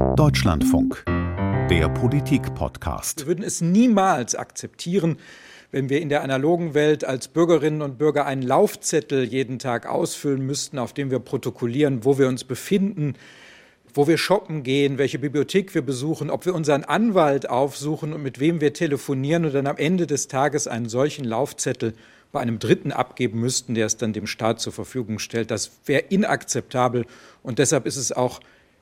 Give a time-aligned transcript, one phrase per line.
[0.00, 1.04] Deutschlandfunk,
[1.68, 3.20] der Politik-Podcast.
[3.20, 5.18] Wir würden es niemals akzeptieren,
[5.72, 10.40] wenn wir in der analogen Welt als Bürgerinnen und Bürger einen Laufzettel jeden Tag ausfüllen
[10.40, 13.14] müssten, auf dem wir protokollieren, wo wir uns befinden,
[13.92, 18.40] wo wir shoppen gehen, welche Bibliothek wir besuchen, ob wir unseren Anwalt aufsuchen und mit
[18.40, 21.92] wem wir telefonieren und dann am Ende des Tages einen solchen Laufzettel
[22.32, 25.50] bei einem Dritten abgeben müssten, der es dann dem Staat zur Verfügung stellt.
[25.50, 27.04] Das wäre inakzeptabel
[27.42, 28.40] und deshalb ist es auch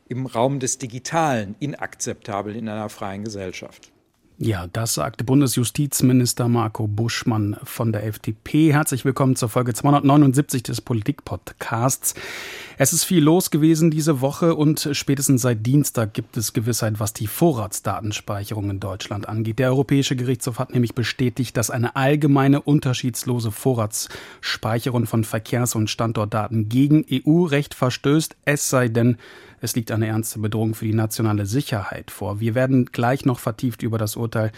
[0.08, 3.92] im Raum des Digitalen inakzeptabel in einer freien Gesellschaft.
[4.40, 8.72] Ja, das sagte Bundesjustizminister Marco Buschmann von der FDP.
[8.72, 12.14] Herzlich willkommen zur Folge 279 des Politik-Podcasts.
[12.76, 17.14] Es ist viel los gewesen diese Woche und spätestens seit Dienstag gibt es Gewissheit, was
[17.14, 19.58] die Vorratsdatenspeicherung in Deutschland angeht.
[19.58, 26.68] Der Europäische Gerichtshof hat nämlich bestätigt, dass eine allgemeine unterschiedslose Vorratsspeicherung von Verkehrs- und Standortdaten
[26.68, 29.16] gegen EU-Recht verstößt, es sei denn,
[29.60, 32.40] es liegt eine ernste Bedrohung für die nationale Sicherheit vor.
[32.40, 34.52] Wir werden gleich noch vertieft über das Urteil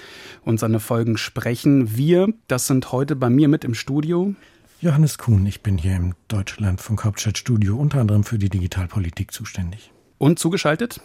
[0.44, 1.96] und seine Folgen sprechen.
[1.96, 4.34] Wir, das sind heute bei mir mit im Studio.
[4.80, 9.92] Johannes Kuhn, ich bin hier im Deutschlandfunk Hauptstadtstudio unter anderem für die Digitalpolitik zuständig.
[10.18, 11.00] Und zugeschaltet?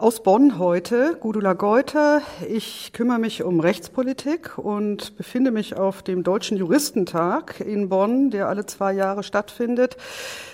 [0.00, 2.22] Aus Bonn heute, Gudula Geuter.
[2.48, 8.48] Ich kümmere mich um Rechtspolitik und befinde mich auf dem Deutschen Juristentag in Bonn, der
[8.48, 9.96] alle zwei Jahre stattfindet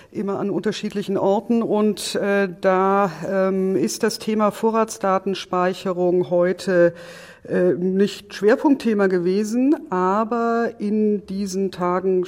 [0.09, 1.61] immer an unterschiedlichen Orten.
[1.61, 6.95] Und äh, da ähm, ist das Thema Vorratsdatenspeicherung heute
[7.47, 12.25] äh, nicht Schwerpunktthema gewesen, aber in diesen Tagen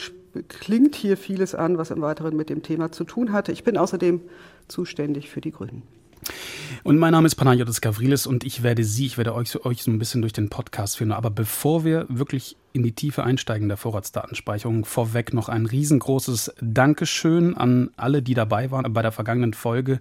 [0.49, 3.51] klingt hier vieles an, was im Weiteren mit dem Thema zu tun hatte.
[3.51, 4.21] Ich bin außerdem
[4.67, 5.96] zuständig für die Grünen.
[6.83, 9.91] Und mein Name ist Panayotis Gavrilis und ich werde Sie, ich werde euch, euch so
[9.91, 11.11] ein bisschen durch den Podcast führen.
[11.11, 17.55] Aber bevor wir wirklich in die Tiefe einsteigen der Vorratsdatenspeicherung, vorweg noch ein riesengroßes Dankeschön
[17.55, 19.99] an alle, die dabei waren bei der vergangenen Folge,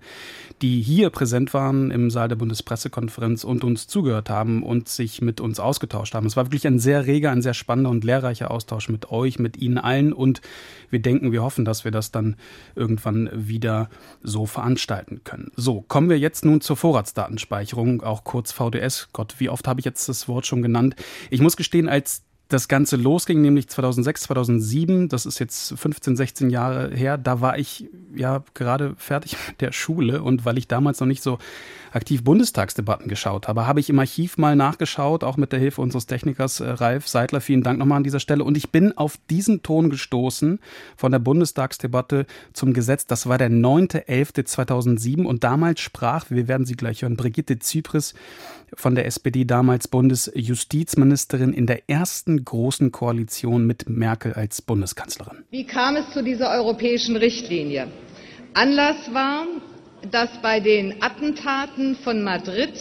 [0.62, 5.40] die hier präsent waren im Saal der Bundespressekonferenz und uns zugehört haben und sich mit
[5.40, 6.26] uns ausgetauscht haben.
[6.26, 9.56] Es war wirklich ein sehr reger, ein sehr spannender und lehrreicher Austausch mit euch, mit
[9.56, 10.42] Ihnen allen und
[10.90, 12.36] wir denken, wir hoffen, dass wir das dann
[12.74, 13.88] irgendwann wieder
[14.22, 15.50] so veranstalten können.
[15.56, 19.08] So, kommen wir jetzt nun zur Vorratsdatenspeicherung, auch kurz VDS.
[19.12, 20.96] Gott, wie oft habe ich jetzt das Wort schon genannt?
[21.30, 26.50] Ich muss gestehen, als das Ganze losging, nämlich 2006, 2007, das ist jetzt 15, 16
[26.50, 31.00] Jahre her, da war ich ja gerade fertig mit der Schule und weil ich damals
[31.00, 31.38] noch nicht so
[31.96, 36.06] aktiv Bundestagsdebatten geschaut habe, habe ich im Archiv mal nachgeschaut, auch mit der Hilfe unseres
[36.06, 37.40] Technikers äh, Ralf Seidler.
[37.40, 38.44] Vielen Dank nochmal an dieser Stelle.
[38.44, 40.60] Und ich bin auf diesen Ton gestoßen
[40.96, 43.06] von der Bundestagsdebatte zum Gesetz.
[43.06, 48.14] Das war der 9.11.2007 und damals sprach, wir werden sie gleich hören, Brigitte Zypris
[48.74, 55.44] von der SPD, damals Bundesjustizministerin in der ersten großen Koalition mit Merkel als Bundeskanzlerin.
[55.50, 57.88] Wie kam es zu dieser europäischen Richtlinie?
[58.54, 59.46] Anlass war,
[60.10, 62.72] dass bei den Attentaten von Madrid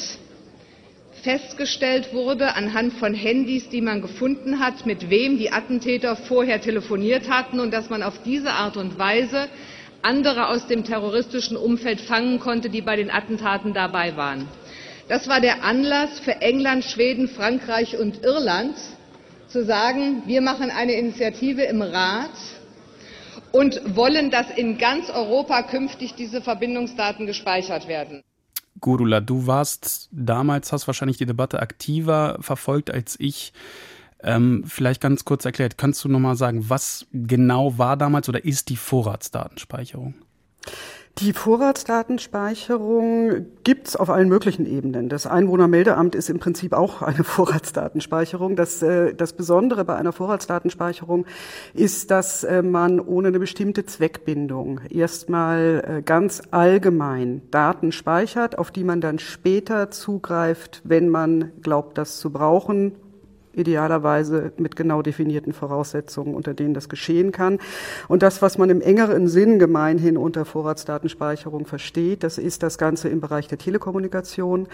[1.24, 7.30] festgestellt wurde, anhand von Handys, die man gefunden hat, mit wem die Attentäter vorher telefoniert
[7.30, 9.48] hatten und dass man auf diese Art und Weise
[10.04, 14.48] andere aus dem terroristischen Umfeld fangen konnte, die bei den Attentaten dabei waren.
[15.08, 18.76] Das war der Anlass für England, Schweden, Frankreich und Irland
[19.48, 22.30] zu sagen, wir machen eine Initiative im Rat
[23.56, 28.22] und wollen, dass in ganz Europa künftig diese Verbindungsdaten gespeichert werden.
[28.82, 33.54] Gurula, du warst damals, hast wahrscheinlich die Debatte aktiver verfolgt als ich.
[34.22, 38.68] Ähm, vielleicht ganz kurz erklärt, kannst du nochmal sagen, was genau war damals oder ist
[38.68, 40.16] die Vorratsdatenspeicherung?
[41.20, 45.08] Die Vorratsdatenspeicherung gibt's auf allen möglichen Ebenen.
[45.08, 48.58] Das Einwohnermeldeamt ist im Prinzip auch eine Vorratsdatenspeicherung.
[48.58, 51.26] Das, äh, das Besondere bei einer Vorratsdatenspeicherung
[51.74, 58.72] ist, dass äh, man ohne eine bestimmte Zweckbindung erstmal äh, ganz allgemein Daten speichert, auf
[58.72, 62.92] die man dann später zugreift, wenn man glaubt, das zu brauchen
[63.56, 67.60] idealerweise mit genau definierten Voraussetzungen, unter denen das geschehen kann.
[68.08, 73.10] Und das, was man im engeren Sinn gemeinhin unter Vorratsdatenspeicherung versteht, das ist das Ganze
[73.10, 74.68] im Bereich der Telekommunikation.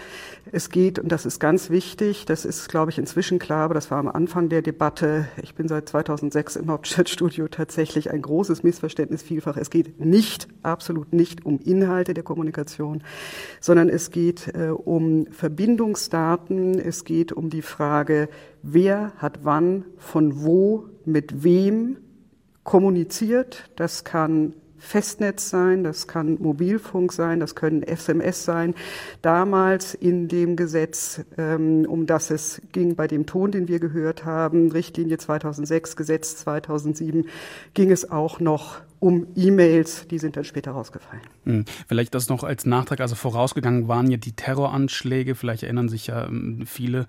[0.50, 3.90] Es geht, und das ist ganz wichtig, das ist, glaube ich, inzwischen klar, aber das
[3.90, 9.22] war am Anfang der Debatte, ich bin seit 2006 im Hauptstadtstudio, tatsächlich ein großes Missverständnis
[9.22, 9.56] vielfach.
[9.56, 13.02] Es geht nicht, absolut nicht um Inhalte der Kommunikation,
[13.60, 18.28] sondern es geht äh, um Verbindungsdaten, es geht um die Frage,
[18.62, 21.96] wer hat wann, von wo, mit wem
[22.64, 23.70] kommuniziert.
[23.76, 28.74] Das kann Festnetz sein, das kann Mobilfunk sein, das können SMS sein.
[29.22, 34.24] Damals in dem Gesetz, ähm, um das es ging, bei dem Ton, den wir gehört
[34.24, 37.26] haben, Richtlinie 2006, Gesetz 2007,
[37.74, 41.24] ging es auch noch um E-Mails, die sind dann später rausgefallen.
[41.44, 41.64] Hm.
[41.88, 46.26] Vielleicht das noch als Nachtrag, also vorausgegangen waren ja die Terroranschläge, vielleicht erinnern sich ja
[46.28, 47.06] ähm, viele,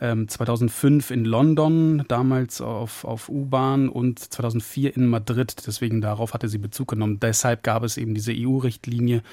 [0.00, 6.48] ähm, 2005 in London, damals auf, auf U-Bahn und 2004 in Madrid, deswegen darauf hatte
[6.48, 7.18] sie Bezug genommen.
[7.18, 9.24] Deshalb gab es eben diese EU-Richtlinie,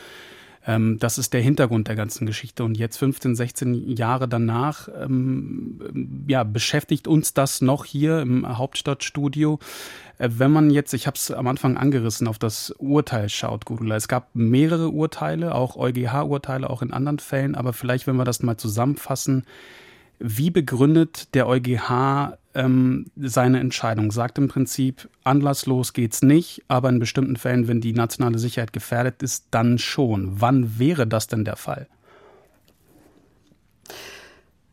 [0.65, 2.63] ähm, das ist der Hintergrund der ganzen Geschichte.
[2.63, 9.59] Und jetzt 15, 16 Jahre danach, ähm, ja, beschäftigt uns das noch hier im Hauptstadtstudio.
[10.17, 13.95] Äh, wenn man jetzt, ich habe es am Anfang angerissen, auf das Urteil schaut, Gudula.
[13.95, 17.55] Es gab mehrere Urteile, auch EuGH-Urteile, auch in anderen Fällen.
[17.55, 19.45] Aber vielleicht, wenn wir das mal zusammenfassen,
[20.19, 24.11] wie begründet der EuGH ähm, seine Entscheidung?
[24.11, 29.23] Sagt im Prinzip, anlasslos geht's nicht, aber in bestimmten Fällen, wenn die nationale Sicherheit gefährdet
[29.23, 30.41] ist, dann schon.
[30.41, 31.87] Wann wäre das denn der Fall?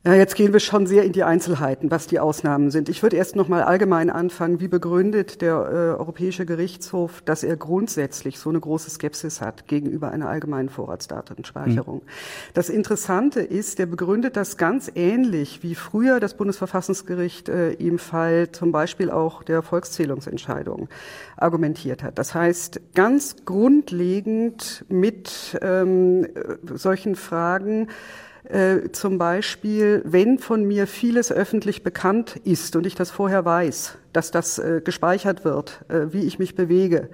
[0.07, 2.89] Ja, jetzt gehen wir schon sehr in die Einzelheiten, was die Ausnahmen sind.
[2.89, 4.61] Ich würde erst noch mal allgemein anfangen.
[4.61, 10.13] Wie begründet der äh, Europäische Gerichtshof, dass er grundsätzlich so eine große Skepsis hat gegenüber
[10.13, 11.97] einer allgemeinen Vorratsdatenspeicherung?
[12.05, 12.09] Mhm.
[12.55, 18.53] Das Interessante ist, der begründet das ganz ähnlich wie früher das Bundesverfassungsgericht äh, im Fall
[18.53, 20.89] zum Beispiel auch der Volkszählungsentscheidung
[21.37, 22.17] argumentiert hat.
[22.17, 26.29] Das heißt, ganz grundlegend mit ähm,
[26.77, 27.89] solchen Fragen
[28.49, 33.99] äh, zum Beispiel, wenn von mir vieles öffentlich bekannt ist und ich das vorher weiß,
[34.13, 37.09] dass das äh, gespeichert wird, äh, wie ich mich bewege,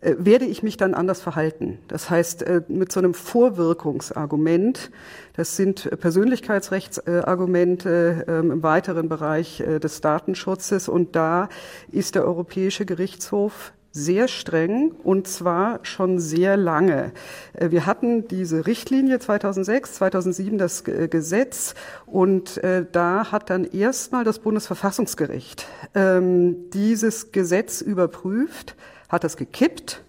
[0.00, 1.78] äh, werde ich mich dann anders verhalten.
[1.88, 4.92] Das heißt, äh, mit so einem Vorwirkungsargument,
[5.36, 11.48] das sind Persönlichkeitsrechtsargumente ähm, im weiteren Bereich des Datenschutzes und da
[11.90, 17.12] ist der Europäische Gerichtshof sehr streng und zwar schon sehr lange.
[17.52, 21.74] Äh, wir hatten diese Richtlinie 2006, 2007 das Gesetz
[22.04, 28.74] und äh, da hat dann erstmal das Bundesverfassungsgericht ähm, dieses Gesetz überprüft,
[29.08, 30.02] hat das gekippt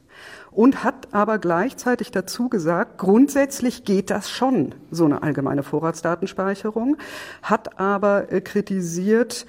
[0.49, 6.97] und hat aber gleichzeitig dazu gesagt, grundsätzlich geht das schon, so eine allgemeine Vorratsdatenspeicherung,
[7.43, 9.45] hat aber äh, kritisiert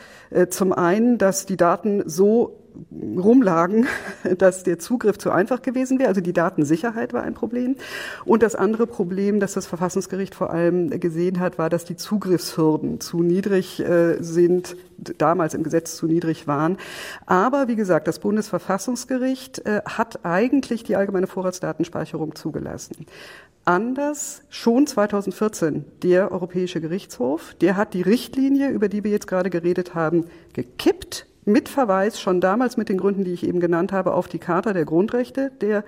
[0.51, 2.66] zum einen, dass die Daten so
[3.17, 3.87] rumlagen,
[4.39, 6.09] dass der Zugriff zu einfach gewesen wäre.
[6.09, 7.77] Also die Datensicherheit war ein Problem.
[8.25, 13.01] Und das andere Problem, das das Verfassungsgericht vor allem gesehen hat, war, dass die Zugriffshürden
[13.01, 14.77] zu niedrig äh, sind,
[15.19, 16.77] damals im Gesetz zu niedrig waren.
[17.27, 23.07] Aber wie gesagt, das Bundesverfassungsgericht äh, hat eigentlich die allgemeine Vorratsdatenspeicherung zugelassen.
[23.65, 29.51] Anders schon 2014 der Europäische Gerichtshof, der hat die Richtlinie, über die wir jetzt gerade
[29.51, 34.13] geredet haben, gekippt mit Verweis schon damals mit den Gründen, die ich eben genannt habe,
[34.13, 35.85] auf die Charta der Grundrechte der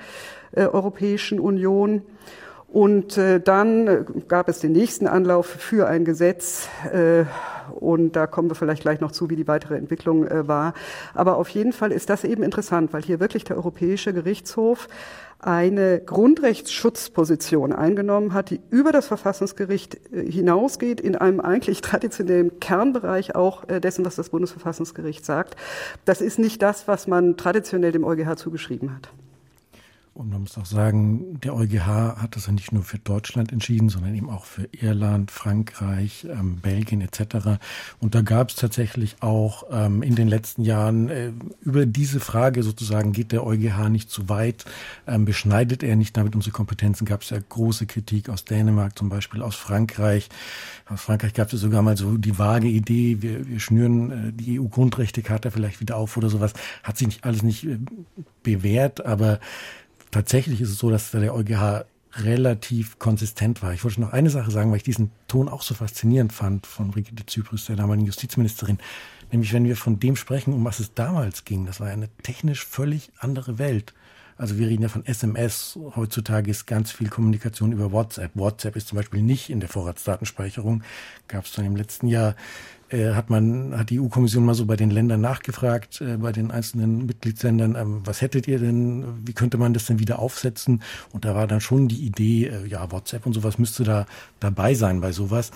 [0.53, 2.03] äh, Europäischen Union.
[2.69, 6.69] Und äh, dann äh, gab es den nächsten Anlauf für ein Gesetz.
[6.93, 7.25] Äh,
[7.75, 10.75] und da kommen wir vielleicht gleich noch zu, wie die weitere Entwicklung äh, war.
[11.15, 14.89] Aber auf jeden Fall ist das eben interessant, weil hier wirklich der Europäische Gerichtshof
[15.41, 23.37] eine Grundrechtsschutzposition eingenommen hat, die über das Verfassungsgericht äh, hinausgeht, in einem eigentlich traditionellen Kernbereich
[23.37, 25.57] auch äh, dessen, was das Bundesverfassungsgericht sagt.
[26.05, 29.11] Das ist nicht das, was man traditionell dem EuGH zugeschrieben hat.
[30.19, 33.89] Und man muss auch sagen, der EuGH hat das ja nicht nur für Deutschland entschieden,
[33.89, 37.61] sondern eben auch für Irland, Frankreich, ähm, Belgien etc.
[38.01, 41.31] Und da gab es tatsächlich auch ähm, in den letzten Jahren äh,
[41.61, 44.65] über diese Frage sozusagen, geht der EuGH nicht zu weit,
[45.07, 49.11] ähm, beschneidet er nicht damit unsere Kompetenzen, gab es ja große Kritik aus Dänemark, zum
[49.11, 50.31] Beispiel aus Frankreich.
[50.89, 54.59] Aus Frankreich gab es sogar mal so die vage Idee, wir, wir schnüren äh, die
[54.59, 56.55] EU-Grundrechtecharta vielleicht wieder auf oder sowas.
[56.83, 57.79] Hat sich nicht alles nicht äh,
[58.43, 59.39] bewährt, aber
[60.11, 61.85] tatsächlich ist es so, dass der EuGH
[62.15, 63.75] relativ konsistent war.
[63.75, 66.91] Ich wollte noch eine Sache sagen, weil ich diesen Ton auch so faszinierend fand von
[66.91, 68.79] Brigitte Zypris, der damaligen Justizministerin.
[69.31, 72.65] Nämlich, wenn wir von dem sprechen, um was es damals ging, das war eine technisch
[72.65, 73.95] völlig andere Welt.
[74.39, 75.79] Also wir reden ja von SMS.
[75.97, 78.31] Heutzutage ist ganz viel Kommunikation über WhatsApp.
[78.35, 80.85] WhatsApp ist zum Beispiel nicht in der Vorratsdatenspeicherung.
[81.27, 82.37] Gab es dann im letzten Jahr
[82.91, 86.51] äh, hat man, hat die EU-Kommission mal so bei den Ländern nachgefragt, äh, bei den
[86.51, 90.83] einzelnen Mitgliedsländern, ähm, was hättet ihr denn, wie könnte man das denn wieder aufsetzen?
[91.13, 94.07] Und da war dann schon die Idee, äh, ja, WhatsApp und sowas müsste da
[94.41, 95.51] dabei sein bei sowas.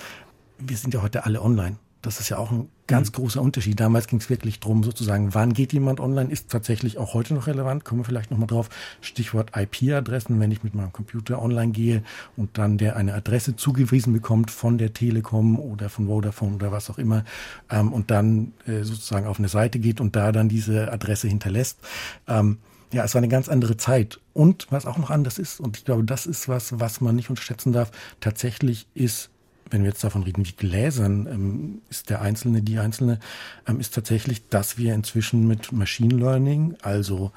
[0.58, 1.76] Wir sind ja heute alle online.
[2.02, 3.14] Das ist ja auch ein ganz mhm.
[3.14, 3.78] großer Unterschied.
[3.78, 7.46] Damals ging es wirklich drum, sozusagen, wann geht jemand online, ist tatsächlich auch heute noch
[7.46, 7.84] relevant.
[7.84, 8.68] Kommen wir vielleicht nochmal drauf.
[9.00, 12.02] Stichwort IP-Adressen, wenn ich mit meinem Computer online gehe
[12.36, 16.90] und dann der eine Adresse zugewiesen bekommt von der Telekom oder von Vodafone oder was
[16.90, 17.24] auch immer
[17.70, 21.78] ähm, und dann äh, sozusagen auf eine Seite geht und da dann diese Adresse hinterlässt.
[22.26, 22.58] Ähm,
[22.92, 24.20] ja, es war eine ganz andere Zeit.
[24.34, 27.30] Und was auch noch anders ist, und ich glaube, das ist was, was man nicht
[27.30, 27.90] unterschätzen darf,
[28.20, 29.30] tatsächlich ist
[29.72, 33.18] wenn wir jetzt davon reden, wie gläsern ähm, ist der Einzelne, die Einzelne,
[33.66, 37.32] ähm, ist tatsächlich, dass wir inzwischen mit Machine Learning, also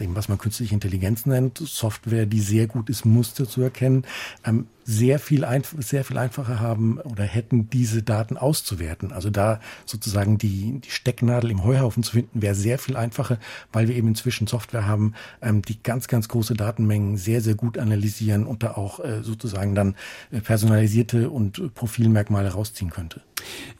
[0.00, 4.04] dem, was man künstliche Intelligenz nennt, Software, die sehr gut ist, Muster zu erkennen,
[4.44, 5.46] ähm, sehr viel,
[5.78, 9.12] sehr viel einfacher haben oder hätten, diese Daten auszuwerten.
[9.12, 13.38] Also da sozusagen die, die Stecknadel im Heuhaufen zu finden, wäre sehr viel einfacher,
[13.70, 17.76] weil wir eben inzwischen Software haben, ähm, die ganz, ganz große Datenmengen sehr, sehr gut
[17.76, 19.94] analysieren und da auch äh, sozusagen dann
[20.30, 23.20] äh, personalisierte und Profilmerkmale rausziehen könnte.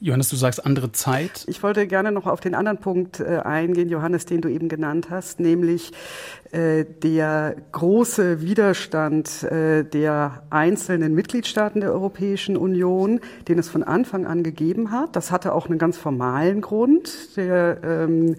[0.01, 1.45] Johannes, du sagst andere Zeit.
[1.49, 5.09] Ich wollte gerne noch auf den anderen Punkt äh, eingehen, Johannes, den du eben genannt
[5.11, 5.93] hast, nämlich
[6.53, 14.27] äh, der große Widerstand äh, der einzelnen Mitgliedstaaten der Europäischen Union, den es von Anfang
[14.27, 15.17] an gegeben hat.
[15.17, 17.37] Das hatte auch einen ganz formalen Grund.
[17.37, 18.37] Der, ähm,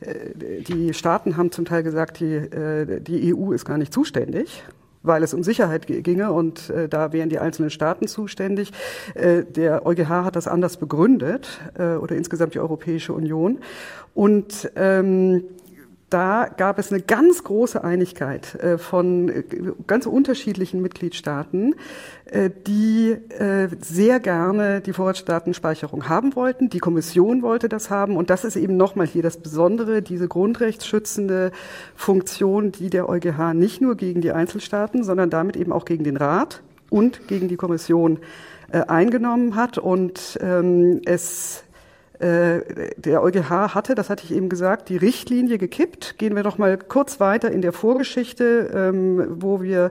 [0.00, 2.48] äh, die Staaten haben zum Teil gesagt, die,
[3.00, 4.62] die EU ist gar nicht zuständig
[5.02, 8.72] weil es um Sicherheit ginge und äh, da wären die einzelnen Staaten zuständig.
[9.14, 13.58] Äh, der EuGH hat das anders begründet äh, oder insgesamt die Europäische Union.
[14.14, 15.44] Und ähm,
[16.12, 19.44] da gab es eine ganz große Einigkeit äh, von äh,
[19.86, 21.74] ganz unterschiedlichen Mitgliedstaaten,
[22.26, 23.16] äh, die
[23.80, 26.68] sehr gerne die Vorratsdatenspeicherung haben wollten.
[26.68, 28.16] Die Kommission wollte das haben.
[28.16, 31.52] Und das ist eben nochmal hier das Besondere, diese grundrechtsschützende
[31.94, 36.16] Funktion, die der EuGH nicht nur gegen die Einzelstaaten, sondern damit eben auch gegen den
[36.16, 38.18] Rat und gegen die Kommission
[38.70, 39.78] eingenommen hat.
[39.78, 41.64] Und ähm, es
[42.22, 46.18] der EuGH hatte, das hatte ich eben gesagt, die Richtlinie gekippt.
[46.18, 49.90] Gehen wir doch mal kurz weiter in der Vorgeschichte, ähm, wo wir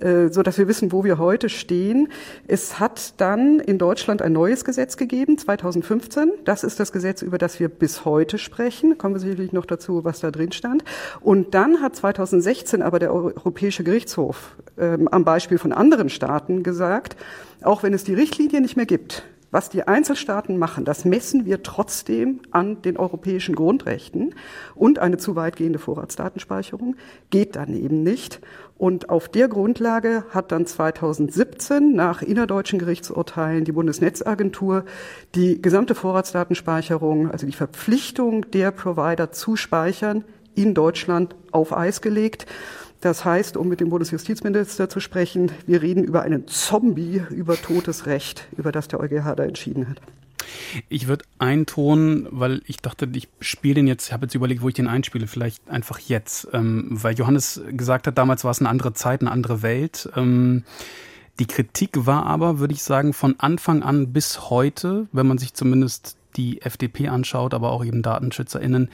[0.00, 2.08] äh, so dass wir wissen, wo wir heute stehen.
[2.46, 6.32] Es hat dann in Deutschland ein neues Gesetz gegeben, 2015.
[6.44, 8.98] Das ist das Gesetz, über das wir bis heute sprechen.
[8.98, 10.84] Kommen wir sicherlich noch dazu, was da drin stand.
[11.20, 17.16] Und dann hat 2016 aber der Europäische Gerichtshof ähm, am Beispiel von anderen Staaten gesagt,
[17.62, 21.62] auch wenn es die Richtlinie nicht mehr gibt, was die Einzelstaaten machen, das messen wir
[21.62, 24.34] trotzdem an den europäischen Grundrechten.
[24.74, 26.96] Und eine zu weitgehende Vorratsdatenspeicherung
[27.30, 28.40] geht dann eben nicht.
[28.78, 34.84] Und auf der Grundlage hat dann 2017 nach innerdeutschen Gerichtsurteilen die Bundesnetzagentur
[35.34, 40.24] die gesamte Vorratsdatenspeicherung, also die Verpflichtung der Provider zu speichern,
[40.54, 42.46] in Deutschland auf Eis gelegt.
[43.06, 48.06] Das heißt, um mit dem Bundesjustizminister zu sprechen, wir reden über einen Zombie, über totes
[48.06, 50.00] Recht, über das der EuGH da entschieden hat.
[50.88, 54.66] Ich würde eintonen, weil ich dachte, ich spiele den jetzt, ich habe jetzt überlegt, wo
[54.66, 56.48] ich den einspiele, vielleicht einfach jetzt.
[56.52, 60.10] Ähm, weil Johannes gesagt hat, damals war es eine andere Zeit, eine andere Welt.
[60.16, 60.64] Ähm,
[61.38, 65.54] die Kritik war aber, würde ich sagen, von Anfang an bis heute, wenn man sich
[65.54, 68.90] zumindest die FDP anschaut, aber auch eben DatenschützerInnen,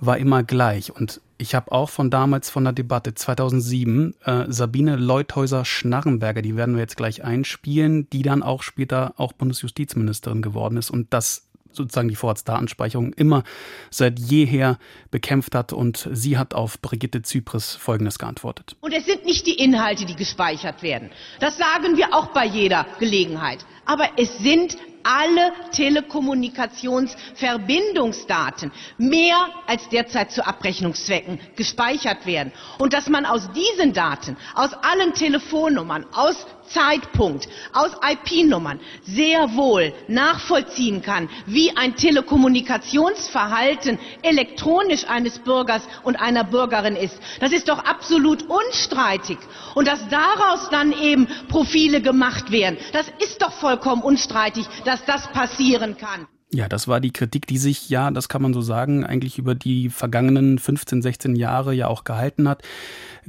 [0.00, 0.90] war immer gleich.
[0.96, 6.76] Und ich habe auch von damals von der Debatte 2007 äh, Sabine Leuthäuser-Schnarrenberger, die werden
[6.76, 12.08] wir jetzt gleich einspielen, die dann auch später auch Bundesjustizministerin geworden ist und das sozusagen
[12.08, 13.44] die Vorratsdatenspeicherung immer
[13.90, 14.78] seit jeher
[15.10, 15.72] bekämpft hat.
[15.72, 18.76] Und sie hat auf Brigitte Zypris Folgendes geantwortet.
[18.80, 21.10] Und es sind nicht die Inhalte, die gespeichert werden.
[21.40, 23.64] Das sagen wir auch bei jeder Gelegenheit.
[23.86, 32.52] Aber es sind alle Telekommunikationsverbindungsdaten mehr als derzeit zu Abrechnungszwecken gespeichert werden.
[32.78, 39.92] Und dass man aus diesen Daten, aus allen Telefonnummern, aus Zeitpunkt aus IP-Nummern sehr wohl
[40.08, 47.18] nachvollziehen kann, wie ein Telekommunikationsverhalten elektronisch eines Bürgers und einer Bürgerin ist.
[47.40, 49.38] Das ist doch absolut unstreitig.
[49.74, 55.30] Und dass daraus dann eben Profile gemacht werden, das ist doch vollkommen unstreitig, dass das
[55.32, 56.26] passieren kann.
[56.54, 59.54] Ja, das war die Kritik, die sich, ja, das kann man so sagen, eigentlich über
[59.54, 62.62] die vergangenen 15, 16 Jahre ja auch gehalten hat.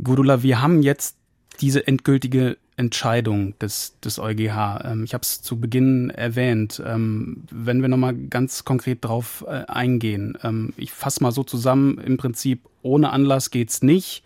[0.01, 1.15] Gudula, wir haben jetzt
[1.61, 4.82] diese endgültige Entscheidung des, des EuGH.
[4.84, 6.82] Ähm, ich habe es zu Beginn erwähnt.
[6.86, 10.38] Ähm, wenn wir nochmal ganz konkret drauf äh, eingehen.
[10.44, 14.24] Ähm, ich fasse mal so zusammen, im Prinzip ohne Anlass geht's nicht.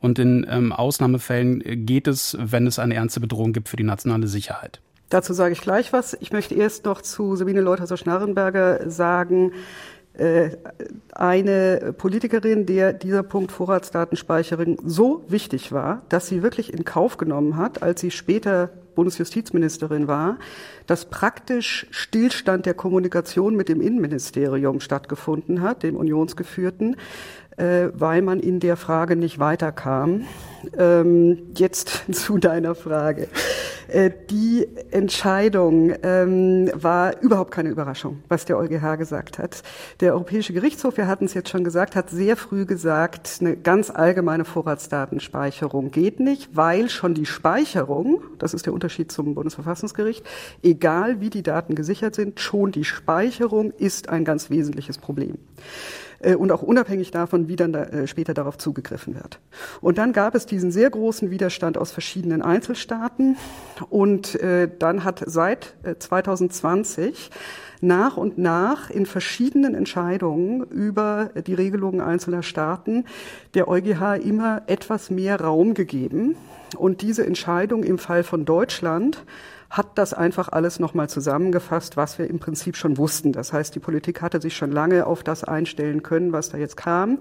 [0.00, 4.80] Und in Ausnahmefällen geht es, wenn es eine ernste Bedrohung gibt für die nationale Sicherheit.
[5.10, 6.16] Dazu sage ich gleich was.
[6.20, 9.54] Ich möchte erst noch zu Sabine Leuthauser-Schnarrenberger sagen, äh,
[11.12, 17.56] eine Politikerin, der dieser Punkt Vorratsdatenspeicherung so wichtig war, dass sie wirklich in Kauf genommen
[17.56, 20.38] hat, als sie später Bundesjustizministerin war,
[20.86, 26.96] dass praktisch Stillstand der Kommunikation mit dem Innenministerium stattgefunden hat, dem unionsgeführten, äh,
[27.60, 30.22] weil man in der Frage nicht weiterkam.
[30.76, 33.28] Ähm, jetzt zu deiner Frage.
[33.88, 39.62] Äh, die Entscheidung ähm, war überhaupt keine Überraschung, was der EuGH gesagt hat.
[40.00, 43.90] Der Europäische Gerichtshof, wir hatten es jetzt schon gesagt, hat sehr früh gesagt, eine ganz
[43.90, 50.24] allgemeine Vorratsdatenspeicherung geht nicht, weil schon die Speicherung, das ist der Unterschied zum Bundesverfassungsgericht,
[50.62, 55.38] egal wie die Daten gesichert sind, schon die Speicherung ist ein ganz wesentliches Problem.
[56.20, 59.40] Äh, und auch unabhängig davon, wie dann da, äh, später darauf zugegriffen wird.
[59.80, 63.36] Und dann gab es diesen sehr großen Widerstand aus verschiedenen Einzelstaaten
[63.88, 67.30] und äh, dann hat seit 2020
[67.80, 73.04] nach und nach in verschiedenen Entscheidungen über die Regelungen einzelner Staaten
[73.54, 76.36] der EuGH immer etwas mehr Raum gegeben.
[76.76, 79.24] Und diese Entscheidung im Fall von Deutschland
[79.70, 83.32] hat das einfach alles nochmal zusammengefasst, was wir im Prinzip schon wussten.
[83.32, 86.76] Das heißt, die Politik hatte sich schon lange auf das einstellen können, was da jetzt
[86.76, 87.18] kam.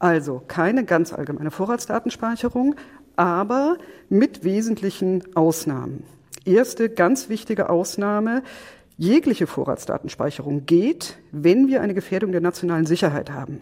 [0.00, 2.74] Also keine ganz allgemeine Vorratsdatenspeicherung,
[3.14, 6.02] aber mit wesentlichen Ausnahmen.
[6.44, 8.42] Erste ganz wichtige Ausnahme,
[8.96, 13.60] Jegliche Vorratsdatenspeicherung geht, wenn wir eine Gefährdung der nationalen Sicherheit haben.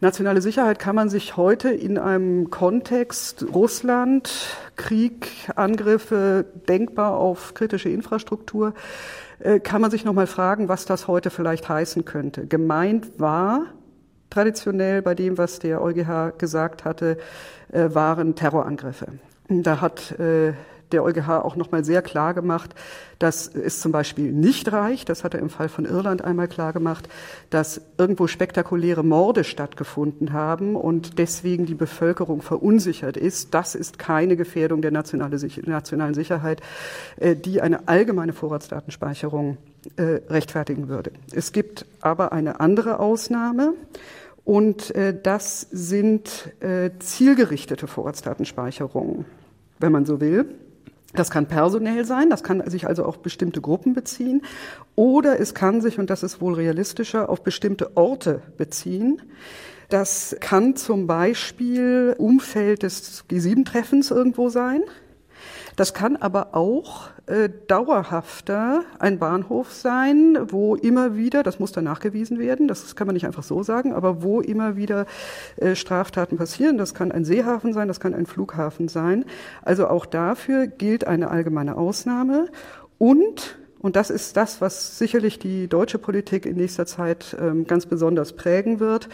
[0.00, 4.30] Nationale Sicherheit kann man sich heute in einem Kontext Russland,
[4.76, 8.74] Krieg, Angriffe, denkbar auf kritische Infrastruktur,
[9.40, 12.46] äh, kann man sich nochmal fragen, was das heute vielleicht heißen könnte.
[12.46, 13.66] Gemeint war
[14.30, 17.18] traditionell bei dem, was der EuGH gesagt hatte,
[17.72, 19.08] äh, waren Terrorangriffe.
[19.48, 20.52] Da hat äh,
[20.92, 22.74] der EuGH auch nochmal sehr klar gemacht,
[23.18, 26.72] dass es zum Beispiel nicht reicht, das hat er im Fall von Irland einmal klar
[26.72, 27.08] gemacht,
[27.50, 33.54] dass irgendwo spektakuläre Morde stattgefunden haben und deswegen die Bevölkerung verunsichert ist.
[33.54, 36.60] Das ist keine Gefährdung der nationalen Sicherheit,
[37.16, 39.58] äh, die eine allgemeine Vorratsdatenspeicherung
[39.96, 41.12] äh, rechtfertigen würde.
[41.32, 43.74] Es gibt aber eine andere Ausnahme.
[44.48, 49.26] Und äh, das sind äh, zielgerichtete Vorratsdatenspeicherungen,
[49.78, 50.46] wenn man so will.
[51.18, 54.42] Das kann personell sein, das kann sich also auf bestimmte Gruppen beziehen
[54.94, 59.20] oder es kann sich, und das ist wohl realistischer, auf bestimmte Orte beziehen.
[59.88, 64.82] Das kann zum Beispiel Umfeld des G7-Treffens irgendwo sein.
[65.78, 71.84] Das kann aber auch äh, dauerhafter ein Bahnhof sein, wo immer wieder, das muss dann
[71.84, 75.06] nachgewiesen werden, das kann man nicht einfach so sagen, aber wo immer wieder
[75.54, 76.78] äh, Straftaten passieren.
[76.78, 79.24] Das kann ein Seehafen sein, das kann ein Flughafen sein.
[79.62, 82.48] Also auch dafür gilt eine allgemeine Ausnahme
[82.98, 87.86] und und das ist das, was sicherlich die deutsche Politik in nächster Zeit ähm, ganz
[87.86, 89.08] besonders prägen wird.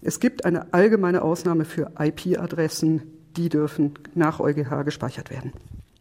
[0.00, 3.02] Es gibt eine allgemeine Ausnahme für IP-Adressen,
[3.36, 5.52] die dürfen nach EuGH gespeichert werden.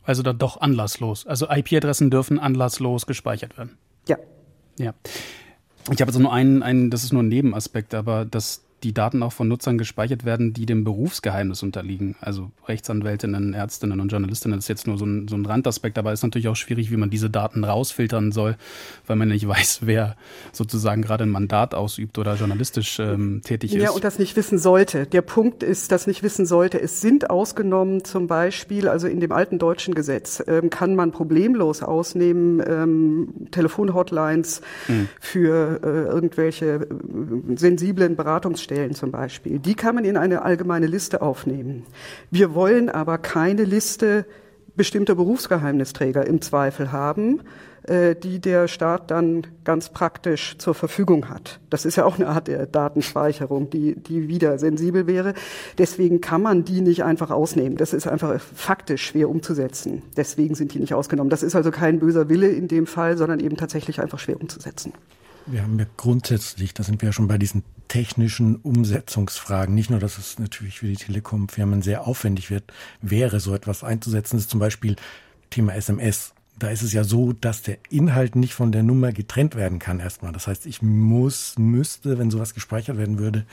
[0.05, 1.25] Also da doch anlasslos.
[1.25, 3.77] Also IP-Adressen dürfen anlasslos gespeichert werden.
[4.07, 4.17] Ja.
[4.77, 4.93] Ja.
[5.91, 9.23] Ich habe also nur einen, einen, das ist nur ein Nebenaspekt, aber das die Daten
[9.23, 12.15] auch von Nutzern gespeichert werden, die dem Berufsgeheimnis unterliegen.
[12.21, 16.13] Also Rechtsanwältinnen, Ärztinnen und Journalistinnen das ist jetzt nur so ein, so ein Randaspekt, aber
[16.13, 18.57] es ist natürlich auch schwierig, wie man diese Daten rausfiltern soll,
[19.07, 20.15] weil man nicht weiß, wer
[20.51, 23.81] sozusagen gerade ein Mandat ausübt oder journalistisch ähm, tätig ist.
[23.81, 25.07] Ja, und das nicht wissen sollte.
[25.07, 26.79] Der Punkt ist, das nicht wissen sollte.
[26.79, 31.81] Es sind ausgenommen zum Beispiel, also in dem alten deutschen Gesetz ähm, kann man problemlos
[31.81, 35.09] ausnehmen ähm, Telefonhotlines mhm.
[35.19, 39.59] für äh, irgendwelche äh, sensiblen Beratungsstellen Stellen zum Beispiel.
[39.59, 41.85] Die kann man in eine allgemeine Liste aufnehmen.
[42.29, 44.25] Wir wollen aber keine Liste
[44.75, 47.39] bestimmter Berufsgeheimnisträger im Zweifel haben,
[47.83, 51.61] äh, die der Staat dann ganz praktisch zur Verfügung hat.
[51.69, 55.33] Das ist ja auch eine Art der Datenspeicherung, die, die wieder sensibel wäre.
[55.77, 57.77] Deswegen kann man die nicht einfach ausnehmen.
[57.77, 60.01] Das ist einfach faktisch schwer umzusetzen.
[60.17, 61.29] Deswegen sind die nicht ausgenommen.
[61.29, 64.91] Das ist also kein böser Wille in dem Fall, sondern eben tatsächlich einfach schwer umzusetzen.
[65.47, 69.73] Wir haben ja grundsätzlich, da sind wir ja schon bei diesen technischen Umsetzungsfragen.
[69.75, 74.37] Nicht nur, dass es natürlich für die Telekom-Firmen sehr aufwendig wird, wäre so etwas einzusetzen,
[74.37, 74.95] das ist zum Beispiel
[75.49, 79.55] Thema SMS da ist es ja so, dass der Inhalt nicht von der Nummer getrennt
[79.55, 80.31] werden kann erstmal.
[80.31, 83.45] Das heißt, ich muss, müsste, wenn sowas gespeichert werden würde,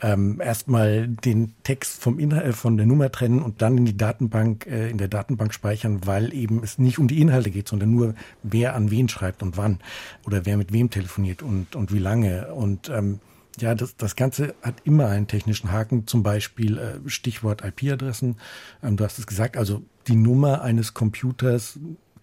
[0.00, 3.96] ähm, erstmal den Text vom Inhalt, äh, von der Nummer trennen und dann in die
[3.96, 7.90] Datenbank, äh, in der Datenbank speichern, weil eben es nicht um die Inhalte geht, sondern
[7.90, 9.80] nur, wer an wen schreibt und wann
[10.24, 12.54] oder wer mit wem telefoniert und, und wie lange.
[12.54, 13.18] Und ähm,
[13.58, 18.36] ja, das, das Ganze hat immer einen technischen Haken, zum Beispiel äh, Stichwort IP-Adressen.
[18.82, 21.78] Ähm, du hast es gesagt, also die Nummer eines Computers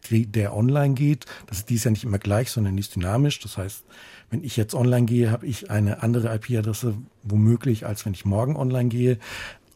[0.10, 1.26] der online geht.
[1.48, 3.40] Das ist dies ja nicht immer gleich, sondern ist dynamisch.
[3.40, 3.84] Das heißt,
[4.30, 8.56] wenn ich jetzt online gehe, habe ich eine andere IP-Adresse womöglich, als wenn ich morgen
[8.56, 9.18] online gehe.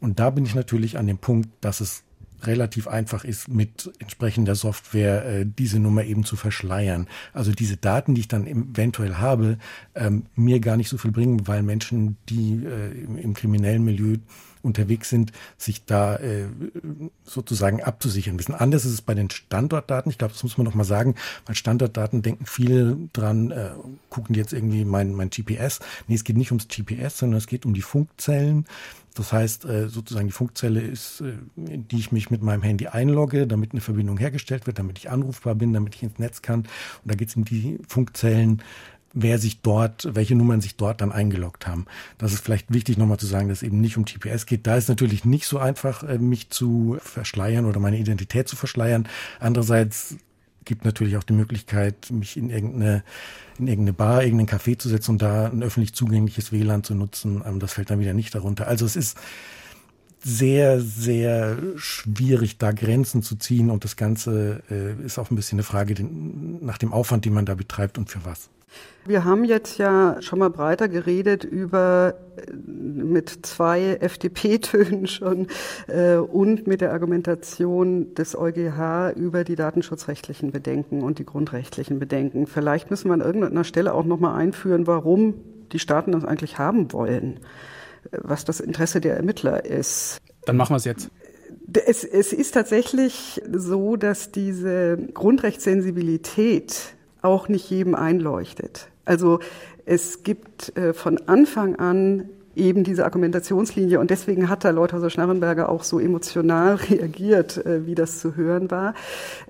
[0.00, 2.04] Und da bin ich natürlich an dem Punkt, dass es
[2.46, 7.06] relativ einfach ist, mit entsprechender Software äh, diese Nummer eben zu verschleiern.
[7.32, 9.58] Also diese Daten, die ich dann eventuell habe,
[9.94, 14.16] ähm, mir gar nicht so viel bringen, weil Menschen, die äh, im, im kriminellen Milieu
[14.66, 16.46] unterwegs sind, sich da äh,
[17.24, 18.36] sozusagen abzusichern.
[18.36, 20.10] Bisschen anders ist es bei den Standortdaten.
[20.10, 21.14] Ich glaube, das muss man noch mal sagen.
[21.46, 23.70] Bei Standortdaten denken viele dran, äh,
[24.10, 25.80] gucken jetzt irgendwie mein, mein GPS.
[26.08, 28.66] Nee, es geht nicht ums GPS, sondern es geht um die Funkzellen.
[29.18, 32.86] Das heißt, äh, sozusagen die Funkzelle ist, äh, in die ich mich mit meinem Handy
[32.86, 36.60] einlogge, damit eine Verbindung hergestellt wird, damit ich anrufbar bin, damit ich ins Netz kann.
[36.60, 36.68] Und
[37.04, 38.62] da geht es um die Funkzellen,
[39.18, 41.86] wer sich dort, welche Nummern sich dort dann eingeloggt haben.
[42.18, 44.66] Das ist vielleicht wichtig nochmal zu sagen, dass es eben nicht um TPS geht.
[44.66, 49.08] Da ist natürlich nicht so einfach, äh, mich zu verschleiern oder meine Identität zu verschleiern.
[49.40, 50.16] Andererseits
[50.66, 53.02] gibt natürlich auch die Möglichkeit, mich in irgendeine,
[53.58, 57.42] in irgendeine Bar, irgendeinen Café zu setzen und da ein öffentlich zugängliches WLAN zu nutzen.
[57.46, 58.68] Ähm, das fällt dann wieder nicht darunter.
[58.68, 59.16] Also es ist
[60.22, 65.56] sehr, sehr schwierig, da Grenzen zu ziehen und das Ganze äh, ist auch ein bisschen
[65.56, 68.50] eine Frage nach dem Aufwand, den man da betreibt und für was.
[69.06, 75.46] Wir haben jetzt ja schon mal breiter geredet über äh, mit zwei FDP-Tönen schon
[75.86, 82.46] äh, und mit der Argumentation des EuGH über die datenschutzrechtlichen Bedenken und die grundrechtlichen Bedenken.
[82.46, 85.34] Vielleicht müssen wir an irgendeiner Stelle auch noch mal einführen, warum
[85.72, 87.40] die Staaten das eigentlich haben wollen,
[88.10, 90.18] äh, was das Interesse der Ermittler ist.
[90.46, 91.10] Dann machen wir es jetzt.
[91.72, 98.88] Es, es ist tatsächlich so, dass diese Grundrechtssensibilität auch nicht jedem einleuchtet.
[99.04, 99.40] Also
[99.84, 104.00] es gibt äh, von Anfang an eben diese Argumentationslinie.
[104.00, 108.70] Und deswegen hat da Leuthauser Schnarrenberger auch so emotional reagiert, äh, wie das zu hören
[108.70, 108.94] war,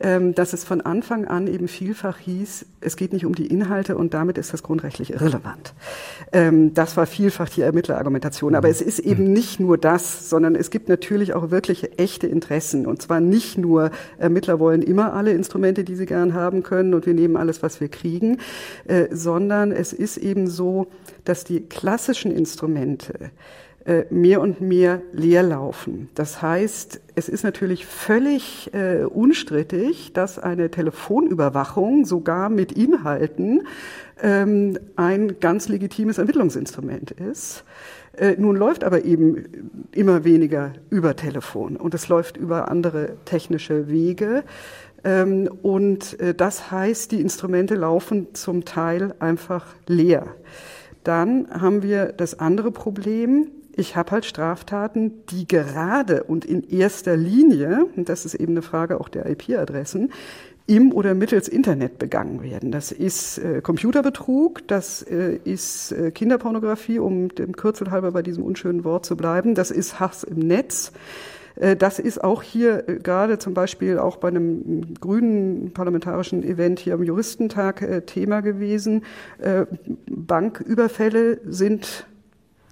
[0.01, 3.97] ähm, dass es von Anfang an eben vielfach hieß, es geht nicht um die Inhalte
[3.97, 5.75] und damit ist das grundrechtlich irrelevant.
[6.33, 8.55] Ähm, das war vielfach die Ermittlerargumentation.
[8.55, 12.87] Aber es ist eben nicht nur das, sondern es gibt natürlich auch wirklich echte Interessen.
[12.87, 17.07] Und zwar nicht nur Ermittler wollen immer alle Instrumente, die sie gern haben können und
[17.07, 18.39] wir nehmen alles, was wir kriegen,
[18.87, 20.89] äh, sondern es ist eben so,
[21.29, 23.31] dass die klassischen Instrumente
[23.87, 26.09] äh, mehr und mehr leer laufen.
[26.17, 33.67] Das heißt, es ist natürlich völlig äh, unstrittig, dass eine Telefonüberwachung sogar mit Inhalten
[34.21, 37.63] ähm, ein ganz legitimes Ermittlungsinstrument ist.
[38.17, 39.45] Äh, nun läuft aber eben
[39.93, 44.43] immer weniger über Telefon und es läuft über andere technische Wege.
[45.05, 50.35] Ähm, und äh, das heißt, die Instrumente laufen zum Teil einfach leer.
[51.07, 53.47] Dann haben wir das andere Problem.
[53.77, 58.63] Ich habe halt Straftaten, die gerade und in erster Linie, und das ist eben eine
[58.63, 60.11] Frage auch der IP-Adressen,
[60.67, 62.73] im oder mittels Internet begangen werden.
[62.73, 68.43] Das ist äh, Computerbetrug, das äh, ist äh, Kinderpornografie, um dem Kürzel halber bei diesem
[68.43, 70.91] unschönen Wort zu bleiben, das ist Hass im Netz.
[71.57, 76.79] Äh, das ist auch hier äh, gerade zum Beispiel auch bei einem grünen parlamentarischen Event
[76.79, 79.05] hier am Juristentag äh, Thema gewesen.
[80.09, 82.07] Banküberfälle sind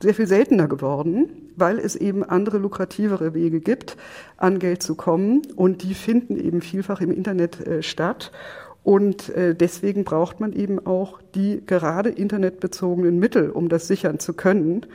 [0.00, 3.96] sehr viel seltener geworden, weil es eben andere lukrativere Wege gibt,
[4.36, 5.42] an Geld zu kommen.
[5.56, 8.32] Und die finden eben vielfach im Internet statt.
[8.82, 14.86] Und deswegen braucht man eben auch die gerade internetbezogenen Mittel, um das sichern zu können.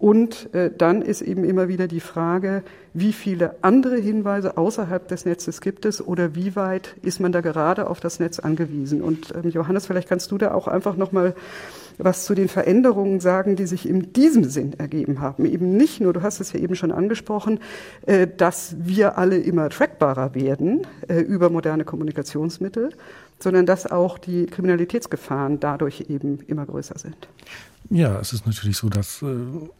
[0.00, 2.62] Und äh, dann ist eben immer wieder die Frage,
[2.94, 7.42] wie viele andere Hinweise außerhalb des Netzes gibt es oder wie weit ist man da
[7.42, 9.02] gerade auf das Netz angewiesen?
[9.02, 11.34] Und ähm, Johannes, vielleicht kannst du da auch einfach noch mal
[11.98, 15.44] was zu den Veränderungen sagen, die sich in diesem Sinn ergeben haben.
[15.44, 17.60] Eben nicht nur, du hast es ja eben schon angesprochen,
[18.06, 22.94] äh, dass wir alle immer trackbarer werden äh, über moderne Kommunikationsmittel,
[23.38, 27.28] sondern dass auch die Kriminalitätsgefahren dadurch eben immer größer sind.
[27.88, 29.26] Ja, es ist natürlich so, dass äh,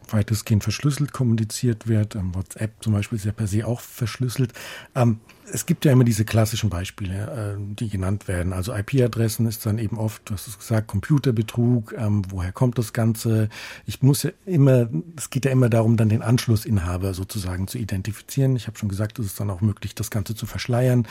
[0.09, 2.15] weitestgehend verschlüsselt kommuniziert wird.
[2.15, 4.51] Ähm, WhatsApp zum Beispiel ist ja per se auch verschlüsselt.
[4.95, 5.21] Ähm,
[5.53, 8.53] es gibt ja immer diese klassischen Beispiele, äh, die genannt werden.
[8.53, 11.93] Also IP-Adressen ist dann eben oft, du hast es gesagt, Computerbetrug.
[11.97, 13.49] Ähm, woher kommt das Ganze?
[13.85, 18.55] Ich muss ja immer, es geht ja immer darum, dann den Anschlussinhaber sozusagen zu identifizieren.
[18.55, 21.07] Ich habe schon gesagt, es ist dann auch möglich, das Ganze zu verschleiern.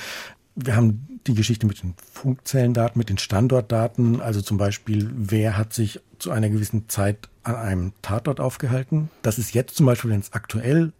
[0.54, 5.72] Wir haben die Geschichte mit den Funkzellendaten, mit den Standortdaten, also zum Beispiel, wer hat
[5.72, 9.10] sich zu einer gewissen Zeit an einem Tatort aufgehalten.
[9.22, 10.92] Das ist jetzt zum Beispiel, wenn es aktuell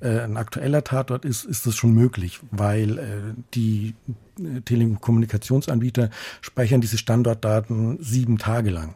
[0.00, 3.04] äh, ein aktueller Tatort ist, ist das schon möglich, weil äh,
[3.54, 3.94] die
[4.38, 8.94] äh, Telekommunikationsanbieter speichern diese Standortdaten sieben Tage lang.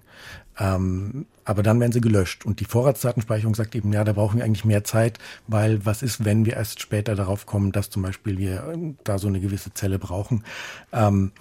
[0.58, 2.44] Ähm, aber dann werden sie gelöscht.
[2.44, 6.24] Und die Vorratsdatenspeicherung sagt eben, ja, da brauchen wir eigentlich mehr Zeit, weil was ist,
[6.24, 9.72] wenn wir erst später darauf kommen, dass zum Beispiel wir äh, da so eine gewisse
[9.74, 10.44] Zelle brauchen.
[10.92, 11.32] Ähm,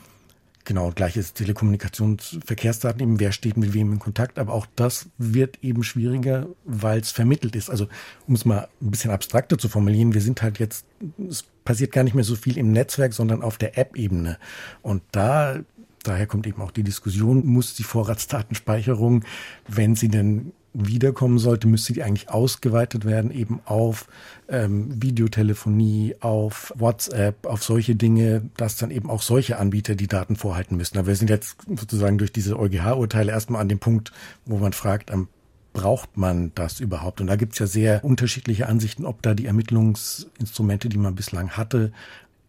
[0.63, 5.83] Genau, gleiches Telekommunikationsverkehrsdaten, eben wer steht mit wem in Kontakt, aber auch das wird eben
[5.83, 7.69] schwieriger, weil es vermittelt ist.
[7.69, 7.87] Also
[8.27, 10.85] um es mal ein bisschen abstrakter zu formulieren, wir sind halt jetzt,
[11.27, 14.37] es passiert gar nicht mehr so viel im Netzwerk, sondern auf der App-Ebene.
[14.83, 15.59] Und da
[16.03, 19.23] daher kommt eben auch die Diskussion, muss die Vorratsdatenspeicherung,
[19.67, 24.07] wenn sie denn wiederkommen sollte, müsste die eigentlich ausgeweitet werden, eben auf
[24.47, 30.35] ähm, Videotelefonie, auf WhatsApp, auf solche Dinge, dass dann eben auch solche Anbieter die Daten
[30.35, 30.97] vorhalten müssen.
[30.97, 34.13] Aber wir sind jetzt sozusagen durch diese EuGH-Urteile erstmal an dem Punkt,
[34.45, 35.27] wo man fragt, ähm,
[35.73, 37.21] braucht man das überhaupt?
[37.21, 41.91] Und da gibt's ja sehr unterschiedliche Ansichten, ob da die Ermittlungsinstrumente, die man bislang hatte,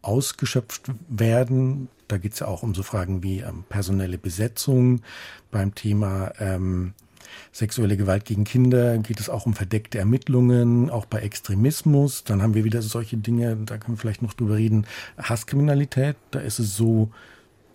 [0.03, 5.01] ausgeschöpft werden Da geht es ja auch um so Fragen wie ähm, personelle Besetzung.
[5.51, 6.93] Beim Thema ähm,
[7.53, 12.25] sexuelle Gewalt gegen Kinder geht es auch um verdeckte Ermittlungen, auch bei Extremismus.
[12.25, 16.17] Dann haben wir wieder solche Dinge, da können wir vielleicht noch drüber reden, Hasskriminalität.
[16.33, 17.11] Da ist es so,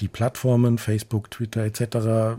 [0.02, 2.38] die Plattformen, Facebook, Twitter etc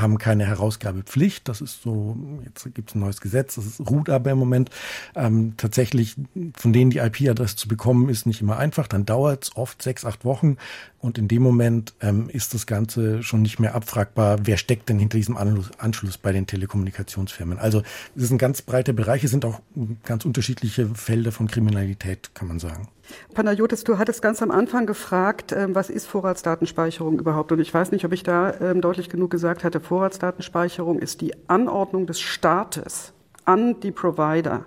[0.00, 1.48] haben keine Herausgabepflicht.
[1.48, 4.70] Das ist so, jetzt gibt es ein neues Gesetz, das ist, ruht aber im Moment.
[5.14, 6.16] Ähm, tatsächlich
[6.54, 8.86] von denen die IP-Adresse zu bekommen, ist nicht immer einfach.
[8.86, 10.56] Dann dauert es oft sechs, acht Wochen.
[11.00, 14.98] Und in dem Moment ähm, ist das Ganze schon nicht mehr abfragbar, wer steckt denn
[14.98, 17.58] hinter diesem Anschluss, Anschluss bei den Telekommunikationsfirmen.
[17.58, 17.82] Also
[18.16, 19.60] es ist ein ganz breiter Bereich, es sind auch
[20.04, 22.88] ganz unterschiedliche Felder von Kriminalität, kann man sagen.
[23.34, 27.52] Panayotis, du hattest ganz am Anfang gefragt, ähm, was ist Vorratsdatenspeicherung überhaupt?
[27.52, 29.80] Und ich weiß nicht, ob ich da ähm, deutlich genug gesagt hatte.
[29.80, 33.12] Vorratsdatenspeicherung ist die Anordnung des Staates
[33.44, 34.64] an die Provider,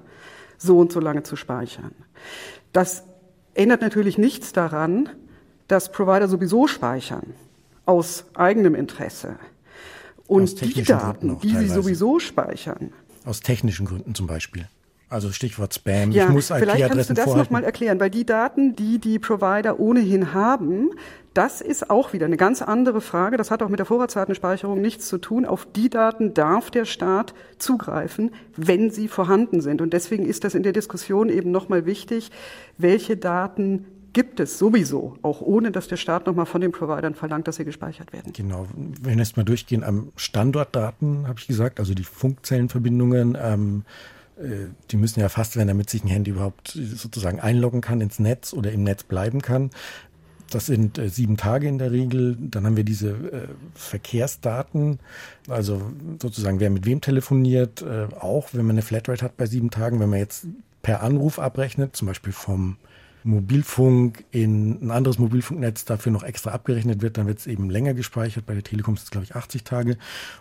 [0.58, 1.94] so und so lange zu speichern.
[2.74, 3.04] Das
[3.54, 5.10] ändert natürlich nichts daran,
[5.68, 7.34] dass Provider sowieso speichern,
[7.86, 9.36] aus eigenem Interesse.
[10.28, 12.94] Und die Daten, die sie sowieso speichern.
[13.26, 14.68] Aus technischen Gründen zum Beispiel.
[15.12, 16.12] Also Stichwort Spam.
[16.12, 19.78] Ja, ich muss vielleicht kannst du das nochmal erklären, weil die Daten, die die Provider
[19.78, 20.92] ohnehin haben,
[21.34, 23.36] das ist auch wieder eine ganz andere Frage.
[23.36, 25.46] Das hat auch mit der Vorratsdatenspeicherung nichts zu tun.
[25.46, 29.82] Auf die Daten darf der Staat zugreifen, wenn sie vorhanden sind.
[29.82, 32.32] Und deswegen ist das in der Diskussion eben nochmal wichtig,
[32.78, 37.50] welche Daten gibt es sowieso, auch ohne dass der Staat nochmal von den Providern verlangt,
[37.50, 38.32] dass sie gespeichert werden.
[38.32, 38.66] Genau,
[39.02, 44.21] wenn wir jetzt mal durchgehen, am Standortdaten, habe ich gesagt, also die Funkzellenverbindungen, ähm, äh,
[44.90, 48.54] die müssen ja erfasst werden, damit sich ein Handy überhaupt sozusagen einloggen kann ins Netz
[48.54, 49.70] oder im Netz bleiben kann.
[50.52, 52.38] Das sind äh, sieben Tage in der Regel.
[52.40, 55.00] Dann haben wir diese äh, Verkehrsdaten,
[55.48, 55.82] also
[56.22, 60.00] sozusagen wer mit wem telefoniert, äh, auch wenn man eine Flatrate hat bei sieben Tagen.
[60.00, 60.46] Wenn man jetzt
[60.82, 62.78] per Anruf abrechnet, zum Beispiel vom
[63.24, 67.94] Mobilfunk in ein anderes Mobilfunknetz dafür noch extra abgerechnet wird, dann wird es eben länger
[67.94, 68.46] gespeichert.
[68.46, 69.98] Bei der Telekom ist es, glaube ich, 80 Tage.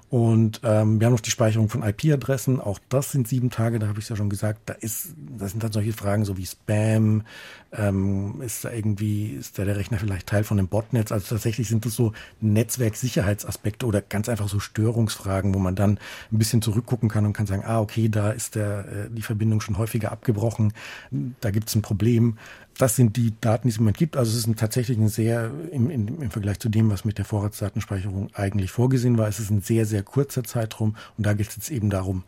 [0.09, 2.61] Und ähm, wir haben noch die Speicherung von IP-Adressen.
[2.61, 4.63] Auch das sind sieben Tage, da habe ich es ja schon gesagt.
[4.67, 7.23] Da ist, das sind dann solche Fragen so wie Spam.
[7.73, 11.13] Ähm, ist da irgendwie, ist da der Rechner vielleicht Teil von einem Botnetz?
[11.13, 15.99] Also tatsächlich sind das so Netzwerksicherheitsaspekte oder ganz einfach so Störungsfragen, wo man dann
[16.33, 19.61] ein bisschen zurückgucken kann und kann sagen, ah, okay, da ist der, äh, die Verbindung
[19.61, 20.73] schon häufiger abgebrochen.
[21.41, 22.37] Da gibt es ein Problem
[22.81, 24.17] das sind die Daten, die es im Moment gibt.
[24.17, 27.25] Also es ist tatsächlich ein sehr, im, im, im Vergleich zu dem, was mit der
[27.25, 30.97] Vorratsdatenspeicherung eigentlich vorgesehen war, es ist ein sehr, sehr kurzer Zeitraum.
[31.19, 32.25] Und da geht es jetzt eben darum,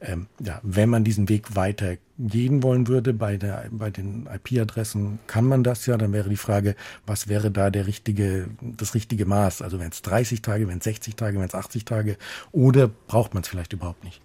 [0.00, 5.18] ähm, ja, wenn man diesen Weg weiter gehen wollen würde bei, der, bei den IP-Adressen,
[5.26, 5.96] kann man das ja.
[5.96, 9.62] Dann wäre die Frage, was wäre da der richtige, das richtige Maß?
[9.62, 12.16] Also wenn es 30 Tage, wenn es 60 Tage, wenn es 80 Tage
[12.52, 14.20] oder braucht man es vielleicht überhaupt nicht?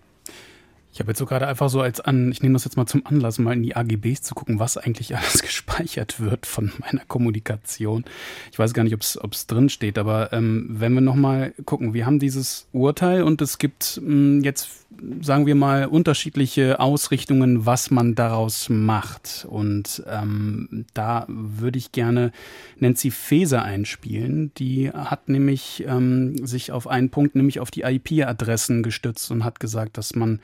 [0.93, 3.05] Ich habe jetzt so gerade einfach so als an, ich nehme das jetzt mal zum
[3.05, 8.03] Anlass, mal in die AGBs zu gucken, was eigentlich alles gespeichert wird von meiner Kommunikation.
[8.51, 12.05] Ich weiß gar nicht, ob es drin steht, aber ähm, wenn wir nochmal gucken, wir
[12.05, 14.80] haben dieses Urteil und es gibt mh, hm, jetzt,
[15.21, 19.45] sagen wir mal, unterschiedliche Ausrichtungen, was man daraus macht.
[19.49, 22.31] Und ähm, da würde ich gerne
[22.77, 24.53] Nancy Faeser einspielen.
[24.57, 29.59] Die hat nämlich ähm, sich auf einen Punkt, nämlich auf die IP-Adressen gestützt und hat
[29.59, 30.39] gesagt, dass man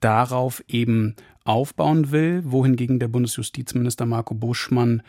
[0.00, 5.02] darauf eben aufbauen will, wohingegen der Bundesjustizminister Marco Buschmann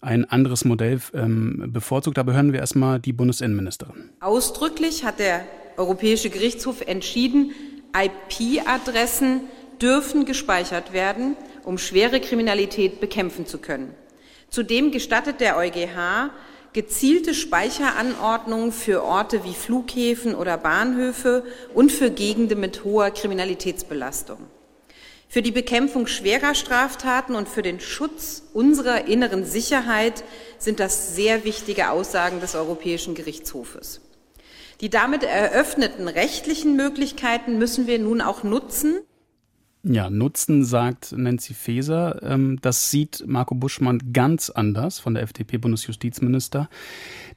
[0.00, 2.18] ein anderes Modell ähm, bevorzugt.
[2.18, 4.10] Aber hören wir erstmal die Bundesinnenministerin.
[4.20, 5.44] Ausdrücklich hat der
[5.76, 7.52] Europäische Gerichtshof entschieden,
[7.94, 9.42] IP-Adressen
[9.80, 13.94] dürfen gespeichert werden, um schwere Kriminalität bekämpfen zu können.
[14.50, 16.30] Zudem gestattet der EuGH
[16.72, 24.38] gezielte Speicheranordnungen für Orte wie Flughäfen oder Bahnhöfe und für Gegenden mit hoher Kriminalitätsbelastung.
[25.28, 30.22] Für die Bekämpfung schwerer Straftaten und für den Schutz unserer inneren Sicherheit
[30.58, 34.00] sind das sehr wichtige Aussagen des Europäischen Gerichtshofes.
[34.80, 39.00] Die damit eröffneten rechtlichen Möglichkeiten müssen wir nun auch nutzen,
[39.84, 42.20] ja, Nutzen sagt Nancy Faeser.
[42.22, 46.70] Ähm, das sieht Marco Buschmann ganz anders von der FDP-Bundesjustizminister.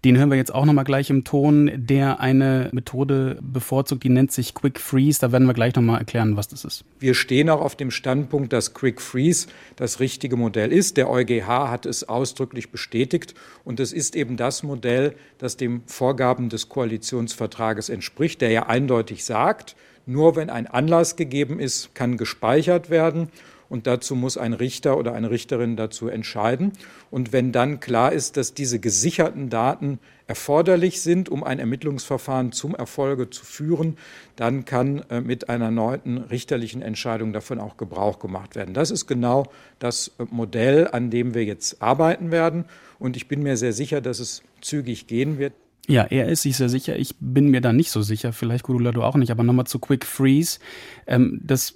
[0.06, 4.32] Den hören wir jetzt auch nochmal gleich im Ton, der eine Methode bevorzugt, die nennt
[4.32, 5.20] sich Quick Freeze.
[5.20, 6.86] Da werden wir gleich nochmal erklären, was das ist.
[7.00, 10.96] Wir stehen auch auf dem Standpunkt, dass Quick Freeze das richtige Modell ist.
[10.96, 13.34] Der EuGH hat es ausdrücklich bestätigt
[13.66, 19.26] und es ist eben das Modell, das dem Vorgaben des Koalitionsvertrages entspricht, der ja eindeutig
[19.26, 19.76] sagt,
[20.08, 23.30] nur wenn ein Anlass gegeben ist, kann gespeichert werden.
[23.70, 26.72] und dazu muss ein Richter oder eine Richterin dazu entscheiden.
[27.12, 32.76] Und wenn dann klar ist, dass diese gesicherten Daten erforderlich sind, um ein Ermittlungsverfahren zum
[32.76, 33.98] Erfolge zu führen,
[34.38, 38.74] dann kann äh, mit einer erneuten richterlichen Entscheidung davon auch Gebrauch gemacht werden.
[38.74, 39.48] Das ist genau
[39.80, 42.66] das äh, Modell, an dem wir jetzt arbeiten werden.
[43.00, 45.54] Und ich bin mir sehr sicher, dass es zügig gehen wird.
[45.90, 46.98] Ja, er ist sich sehr sicher.
[46.98, 48.34] Ich bin mir da nicht so sicher.
[48.34, 49.32] Vielleicht Gudula, du auch nicht.
[49.32, 50.60] Aber nochmal zu Quick Freeze.
[51.08, 51.76] Ähm, das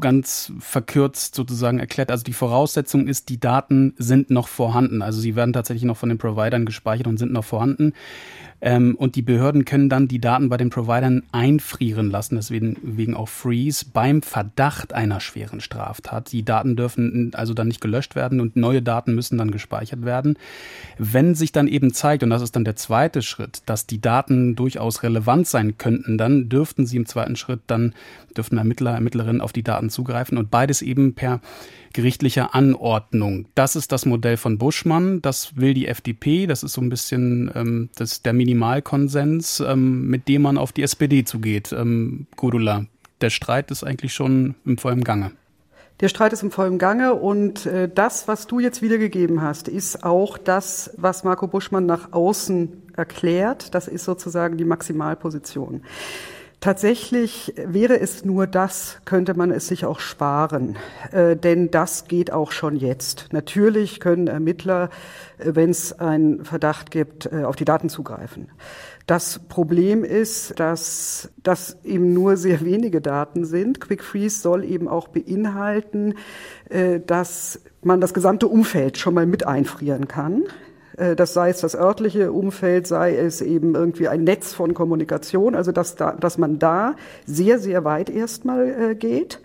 [0.00, 2.10] ganz verkürzt sozusagen erklärt.
[2.10, 5.00] Also die Voraussetzung ist, die Daten sind noch vorhanden.
[5.00, 7.92] Also sie werden tatsächlich noch von den Providern gespeichert und sind noch vorhanden.
[8.62, 13.14] Ähm, und die Behörden können dann die Daten bei den Providern einfrieren lassen, deswegen wegen
[13.14, 16.32] auch Freeze, beim Verdacht einer schweren Straftat.
[16.32, 20.36] Die Daten dürfen also dann nicht gelöscht werden und neue Daten müssen dann gespeichert werden.
[20.98, 24.56] Wenn sich dann eben zeigt, und das ist dann der zweite Schritt, dass die Daten
[24.56, 27.94] durchaus relevant sein könnten, dann dürften sie im zweiten Schritt dann,
[28.36, 31.40] dürften Ermittler, Ermittlerinnen auf die Daten zugreifen und beides eben per
[31.92, 33.46] gerichtlicher Anordnung.
[33.54, 37.50] Das ist das Modell von Buschmann, das will die FDP, das ist so ein bisschen
[37.54, 41.72] ähm, das, der Minimalkonsens, ähm, mit dem man auf die SPD zugeht.
[41.72, 42.86] Ähm, Gudula,
[43.20, 45.32] der Streit ist eigentlich schon im vollen Gange.
[46.00, 50.02] Der Streit ist im vollen Gange und äh, das, was du jetzt wiedergegeben hast, ist
[50.02, 53.74] auch das, was Marco Buschmann nach außen erklärt.
[53.74, 55.82] Das ist sozusagen die Maximalposition.
[56.60, 60.76] Tatsächlich wäre es nur das, könnte man es sich auch sparen,
[61.10, 63.28] äh, denn das geht auch schon jetzt.
[63.32, 64.90] Natürlich können Ermittler,
[65.38, 68.50] äh, wenn es einen Verdacht gibt, äh, auf die Daten zugreifen.
[69.06, 73.80] Das Problem ist, dass das eben nur sehr wenige Daten sind.
[73.80, 76.14] Quick Freeze soll eben auch beinhalten,
[76.68, 80.44] äh, dass man das gesamte Umfeld schon mal mit einfrieren kann.
[81.00, 85.54] Äh, das sei es das örtliche Umfeld, sei es eben irgendwie ein Netz von Kommunikation,
[85.54, 86.94] also dass, da, dass man da
[87.26, 89.40] sehr, sehr weit erstmal äh, geht.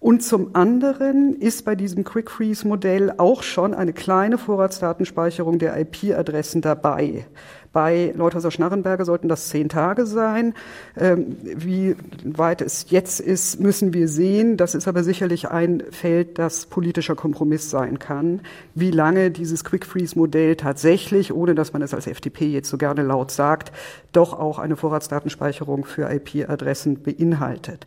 [0.00, 5.78] Und zum anderen ist bei diesem Quick Freeze Modell auch schon eine kleine Vorratsdatenspeicherung der
[5.78, 7.26] IP-Adressen dabei.
[7.72, 10.54] Bei Leuthauser Schnarrenberger sollten das zehn Tage sein.
[10.96, 14.56] Ähm, wie weit es jetzt ist, müssen wir sehen.
[14.56, 18.40] Das ist aber sicherlich ein Feld, das politischer Kompromiss sein kann.
[18.74, 22.76] Wie lange dieses Quick Freeze Modell tatsächlich, ohne dass man es als FDP jetzt so
[22.76, 23.70] gerne laut sagt,
[24.12, 27.86] doch auch eine Vorratsdatenspeicherung für IP-Adressen beinhaltet.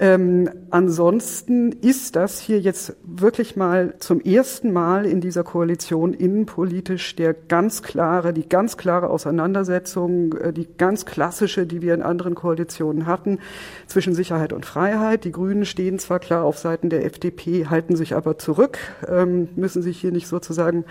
[0.00, 7.16] Ähm, ansonsten ist das hier jetzt wirklich mal zum ersten Mal in dieser Koalition innenpolitisch
[7.16, 12.36] der ganz klare, die ganz klare Auseinandersetzung, äh, die ganz klassische, die wir in anderen
[12.36, 13.40] Koalitionen hatten,
[13.88, 15.24] zwischen Sicherheit und Freiheit.
[15.24, 19.82] Die Grünen stehen zwar klar auf Seiten der FDP, halten sich aber zurück, ähm, müssen
[19.82, 20.84] sich hier nicht sozusagen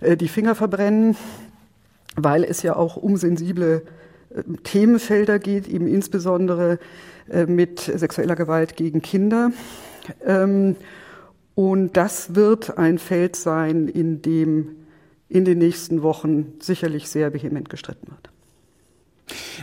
[0.00, 1.16] äh, die Finger verbrennen,
[2.16, 3.80] weil es ja auch um sensible
[4.62, 6.78] Themenfelder geht, eben insbesondere
[7.30, 9.52] äh, mit sexueller Gewalt gegen Kinder.
[10.24, 10.76] Ähm,
[11.54, 14.76] und das wird ein Feld sein, in dem
[15.28, 18.31] in den nächsten Wochen sicherlich sehr vehement gestritten wird.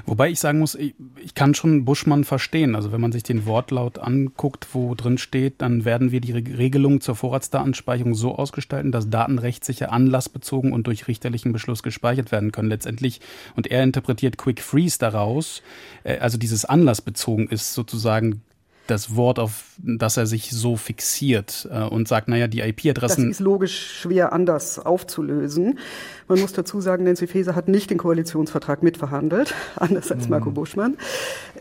[0.05, 2.75] Wobei ich sagen muss, ich, ich, kann schon Buschmann verstehen.
[2.75, 7.01] Also wenn man sich den Wortlaut anguckt, wo drin steht, dann werden wir die Regelung
[7.01, 12.69] zur Vorratsdatenspeicherung so ausgestalten, dass Daten rechtssicher anlassbezogen und durch richterlichen Beschluss gespeichert werden können.
[12.69, 13.21] Letztendlich,
[13.55, 15.61] und er interpretiert Quick Freeze daraus,
[16.03, 18.41] äh, also dieses anlassbezogen ist sozusagen
[18.89, 23.27] das Wort, auf das er sich so fixiert äh, und sagt, naja, die IP-Adressen.
[23.27, 25.79] Das ist logisch schwer anders aufzulösen.
[26.27, 30.53] Man muss dazu sagen, Nancy Faeser hat nicht den Koalitionsvertrag mitverhandelt, anders als Marco mhm.
[30.55, 30.97] Buschmann,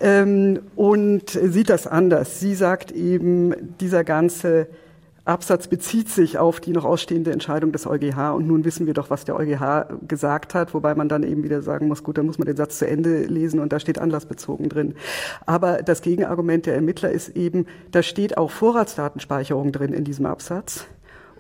[0.01, 2.41] ähm, und sieht das anders.
[2.41, 4.69] Sie sagt eben, dieser ganze
[5.29, 9.11] Absatz bezieht sich auf die noch ausstehende Entscheidung des EuGH und nun wissen wir doch,
[9.11, 12.39] was der EuGH gesagt hat, wobei man dann eben wieder sagen muss, gut, dann muss
[12.39, 14.95] man den Satz zu Ende lesen und da steht anlassbezogen drin.
[15.45, 20.87] Aber das Gegenargument der Ermittler ist eben, da steht auch Vorratsdatenspeicherung drin in diesem Absatz.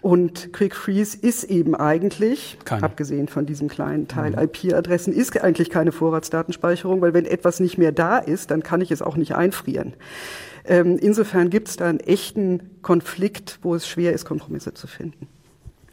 [0.00, 2.82] Und Quick Freeze ist eben eigentlich, keine.
[2.82, 4.38] abgesehen von diesem kleinen Teil mhm.
[4.38, 8.90] IP-Adressen, ist eigentlich keine Vorratsdatenspeicherung, weil wenn etwas nicht mehr da ist, dann kann ich
[8.90, 9.94] es auch nicht einfrieren.
[10.64, 15.26] Ähm, insofern gibt es da einen echten Konflikt, wo es schwer ist, Kompromisse zu finden.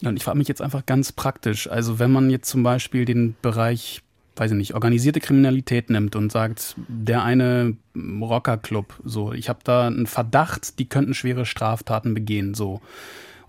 [0.02, 1.70] Ja, und ich frage mich jetzt einfach ganz praktisch.
[1.70, 4.02] Also wenn man jetzt zum Beispiel den Bereich,
[4.36, 9.88] weiß ich nicht, organisierte Kriminalität nimmt und sagt, der eine Rockerclub, so, ich habe da
[9.88, 12.82] einen Verdacht, die könnten schwere Straftaten begehen, so.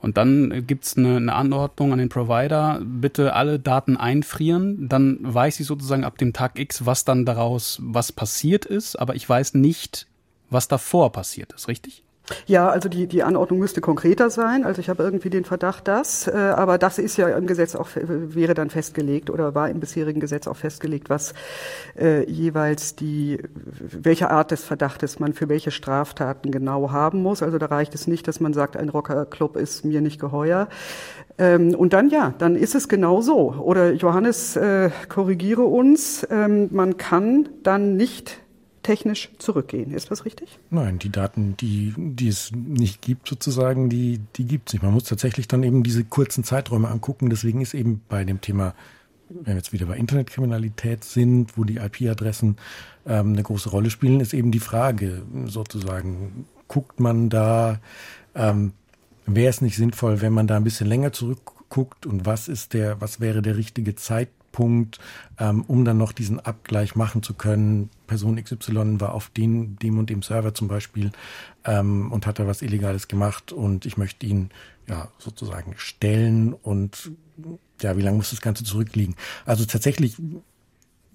[0.00, 4.88] Und dann gibt's eine, eine Anordnung an den Provider, bitte alle Daten einfrieren.
[4.88, 9.14] Dann weiß ich sozusagen ab dem Tag X, was dann daraus, was passiert ist, aber
[9.14, 10.06] ich weiß nicht,
[10.50, 12.04] was davor passiert ist, richtig?
[12.46, 14.64] Ja, also die, die Anordnung müsste konkreter sein.
[14.64, 17.88] Also ich habe irgendwie den Verdacht, dass, äh, aber das ist ja im Gesetz auch,
[17.94, 21.34] wäre dann festgelegt oder war im bisherigen Gesetz auch festgelegt, was
[21.96, 27.42] äh, jeweils die, welche Art des Verdachtes man für welche Straftaten genau haben muss.
[27.42, 30.68] Also da reicht es nicht, dass man sagt, ein Rockerclub ist mir nicht geheuer.
[31.38, 33.52] Ähm, und dann ja, dann ist es genau so.
[33.52, 38.40] Oder Johannes, äh, korrigiere uns, ähm, man kann dann nicht
[38.86, 39.90] technisch zurückgehen.
[39.90, 40.60] Ist das richtig?
[40.70, 44.82] Nein, die Daten, die, die es nicht gibt, sozusagen, die, die gibt es nicht.
[44.82, 47.28] Man muss tatsächlich dann eben diese kurzen Zeiträume angucken.
[47.28, 48.74] Deswegen ist eben bei dem Thema,
[49.28, 52.58] wenn wir jetzt wieder bei Internetkriminalität sind, wo die IP-Adressen
[53.06, 57.80] ähm, eine große Rolle spielen, ist eben die Frage sozusagen, guckt man da,
[58.36, 58.72] ähm,
[59.26, 63.00] wäre es nicht sinnvoll, wenn man da ein bisschen länger zurückguckt und was ist der,
[63.00, 64.35] was wäre der richtige Zeitpunkt?
[64.56, 64.98] Punkt,
[65.38, 67.90] ähm, um dann noch diesen Abgleich machen zu können.
[68.06, 71.12] Person XY war auf den, dem und dem Server zum Beispiel
[71.66, 74.48] ähm, und hat da was Illegales gemacht und ich möchte ihn
[74.88, 77.10] ja sozusagen stellen und
[77.82, 79.14] ja, wie lange muss das Ganze zurückliegen?
[79.44, 80.16] Also tatsächlich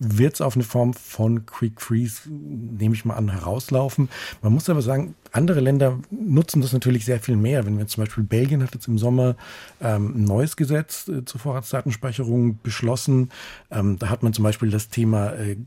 [0.04, 4.10] wird es auf eine Form von Quick Freeze, nehme ich mal an, herauslaufen.
[4.42, 7.68] Man muss aber sagen, andere Länder nutzen das natürlich sehr viel mehr.
[7.68, 9.36] Wenn wir zum Beispiel Belgien hat jetzt im Sommer
[9.80, 13.30] ähm, ein neues Gesetz äh, zur Vorratsdatenspeicherung beschlossen.
[13.70, 15.58] Ähm, da hat man zum Beispiel das Thema äh,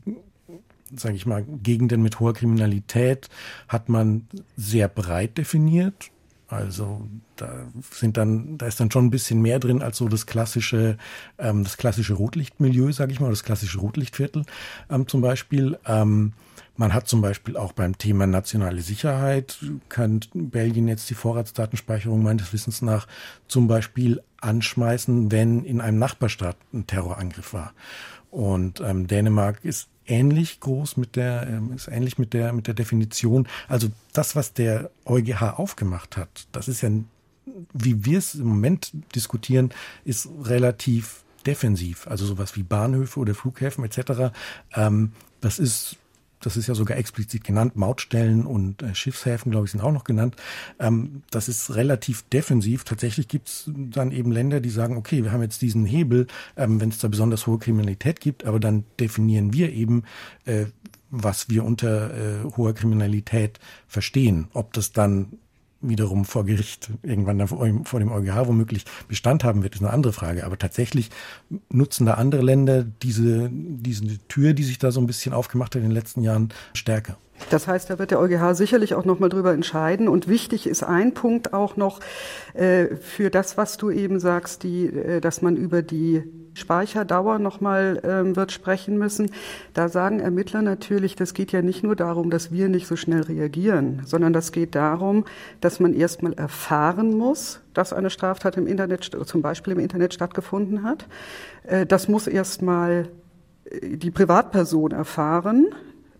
[0.93, 3.29] sage ich mal, Gegenden mit hoher Kriminalität
[3.67, 6.11] hat man sehr breit definiert.
[6.47, 10.27] Also da sind dann, da ist dann schon ein bisschen mehr drin als so das
[10.27, 10.97] klassische,
[11.39, 14.45] ähm, das klassische Rotlichtmilieu, sage ich mal, das klassische Rotlichtviertel
[14.89, 15.77] ähm, zum Beispiel.
[15.85, 16.33] Ähm,
[16.77, 19.57] man hat zum Beispiel auch beim Thema nationale Sicherheit,
[19.89, 23.07] kann Belgien jetzt die Vorratsdatenspeicherung meines Wissens nach
[23.47, 27.73] zum Beispiel anschmeißen, wenn in einem Nachbarstaat ein Terrorangriff war.
[28.29, 32.73] Und ähm, Dänemark ist ähnlich groß mit der, ähm, ist ähnlich mit der, mit der
[32.73, 33.47] Definition.
[33.67, 36.89] Also das, was der EuGH aufgemacht hat, das ist ja,
[37.73, 39.71] wie wir es im Moment diskutieren,
[40.03, 42.07] ist relativ defensiv.
[42.07, 44.33] Also sowas wie Bahnhöfe oder Flughäfen etc.
[44.73, 45.97] Ähm, das ist
[46.45, 50.03] das ist ja sogar explizit genannt, Mautstellen und äh, Schiffshäfen, glaube ich, sind auch noch
[50.03, 50.35] genannt.
[50.79, 52.83] Ähm, das ist relativ defensiv.
[52.83, 56.79] Tatsächlich gibt es dann eben Länder, die sagen, okay, wir haben jetzt diesen Hebel, ähm,
[56.79, 60.03] wenn es da besonders hohe Kriminalität gibt, aber dann definieren wir eben,
[60.45, 60.65] äh,
[61.09, 64.47] was wir unter äh, hoher Kriminalität verstehen.
[64.53, 65.39] Ob das dann
[65.89, 70.45] wiederum vor Gericht irgendwann vor dem EuGH womöglich Bestand haben wird, ist eine andere Frage.
[70.45, 71.09] Aber tatsächlich
[71.69, 75.81] nutzen da andere Länder diese, diese Tür, die sich da so ein bisschen aufgemacht hat
[75.81, 77.17] in den letzten Jahren, stärker.
[77.49, 80.07] Das heißt, da wird der EuGH sicherlich auch noch mal drüber entscheiden.
[80.07, 81.99] Und wichtig ist ein Punkt auch noch
[82.53, 86.23] äh, für das, was du eben sagst, die, äh, dass man über die
[86.55, 89.29] Speicherdauer nochmal ähm, wird sprechen müssen.
[89.73, 93.21] Da sagen Ermittler natürlich, das geht ja nicht nur darum, dass wir nicht so schnell
[93.21, 95.25] reagieren, sondern das geht darum,
[95.61, 100.83] dass man erstmal erfahren muss, dass eine Straftat im Internet, zum Beispiel im Internet stattgefunden
[100.83, 101.05] hat.
[101.63, 103.09] Äh, das muss erstmal
[103.65, 105.67] äh, die Privatperson erfahren,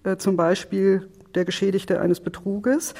[0.03, 2.93] äh, zum Beispiel der Geschädigte eines Betruges,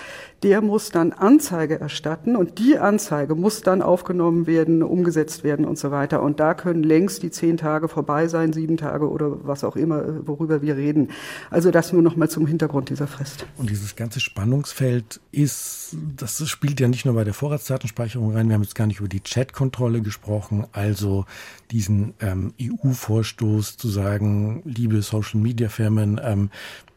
[0.44, 5.78] der muss dann Anzeige erstatten und die Anzeige muss dann aufgenommen werden, umgesetzt werden und
[5.78, 6.22] so weiter.
[6.22, 10.28] Und da können längst die zehn Tage vorbei sein, sieben Tage oder was auch immer,
[10.28, 11.10] worüber wir reden.
[11.50, 13.46] Also das nur noch mal zum Hintergrund dieser Frist.
[13.58, 18.48] Und dieses ganze Spannungsfeld ist, das spielt ja nicht nur bei der Vorratsdatenspeicherung rein.
[18.48, 21.26] Wir haben jetzt gar nicht über die Chatkontrolle gesprochen, also
[21.72, 26.50] diesen ähm, EU-Vorstoß zu sagen, liebe Social-Media-Firmen, ähm,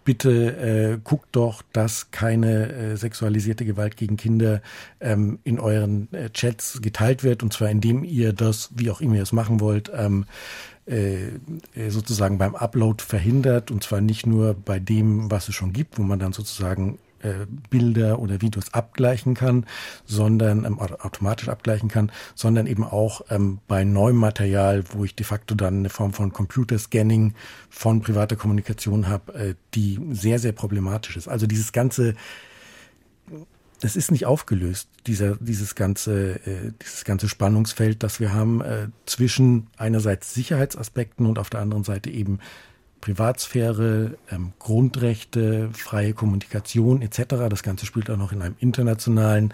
[0.04, 4.62] bitte äh, guckt doch, dass keine äh, sexualisierte Gewalt gegen Kinder
[5.00, 9.16] ähm, in euren äh, Chats geteilt wird, und zwar indem ihr das, wie auch immer
[9.16, 10.24] ihr es machen wollt, ähm,
[10.86, 11.26] äh,
[11.74, 15.98] äh, sozusagen beim Upload verhindert, und zwar nicht nur bei dem, was es schon gibt,
[15.98, 19.66] wo man dann sozusagen äh, Bilder oder Videos abgleichen kann,
[20.04, 25.24] sondern ähm, automatisch abgleichen kann, sondern eben auch ähm, bei neuem Material, wo ich de
[25.24, 27.34] facto dann eine Form von Computerscanning
[27.70, 31.28] von privater Kommunikation habe, äh, die sehr, sehr problematisch ist.
[31.28, 32.14] Also dieses ganze
[33.82, 38.88] es ist nicht aufgelöst, dieser, dieses ganze, äh, dieses ganze Spannungsfeld, das wir haben äh,
[39.06, 42.40] zwischen einerseits Sicherheitsaspekten und auf der anderen Seite eben
[43.00, 47.48] Privatsphäre, ähm, Grundrechte, freie Kommunikation etc.
[47.48, 49.52] Das Ganze spielt auch noch in einem internationalen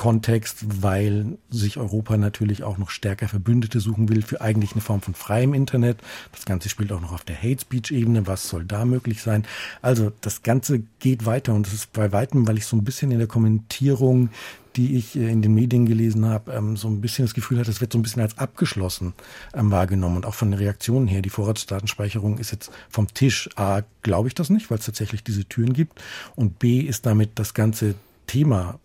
[0.00, 5.02] Kontext, weil sich Europa natürlich auch noch stärker Verbündete suchen will für eigentlich eine Form
[5.02, 5.98] von freiem Internet.
[6.32, 8.26] Das Ganze spielt auch noch auf der Hate Speech Ebene.
[8.26, 9.44] Was soll da möglich sein?
[9.82, 13.10] Also das Ganze geht weiter und es ist bei weitem, weil ich so ein bisschen
[13.10, 14.30] in der Kommentierung
[14.76, 17.66] die ich äh, in den Medien gelesen habe, ähm, so ein bisschen das Gefühl hat,
[17.66, 19.14] es wird so ein bisschen als abgeschlossen
[19.52, 21.22] ähm, wahrgenommen und auch von den Reaktionen her.
[21.22, 23.50] Die Vorratsdatenspeicherung ist jetzt vom Tisch.
[23.56, 26.00] A, glaube ich das nicht, weil es tatsächlich diese Türen gibt.
[26.36, 27.96] Und B, ist damit das ganze
[28.28, 28.78] Thema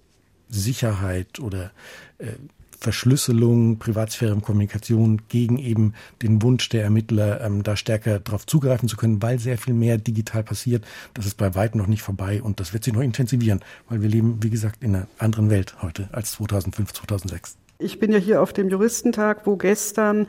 [0.49, 1.71] Sicherheit oder
[2.17, 2.33] äh,
[2.79, 8.97] Verschlüsselung, Privatsphäre Kommunikation gegen eben den Wunsch der Ermittler, ähm, da stärker darauf zugreifen zu
[8.97, 10.85] können, weil sehr viel mehr digital passiert.
[11.13, 14.09] Das ist bei weitem noch nicht vorbei und das wird sich noch intensivieren, weil wir
[14.09, 17.57] leben, wie gesagt, in einer anderen Welt heute als 2005, 2006.
[17.77, 20.27] Ich bin ja hier auf dem Juristentag, wo gestern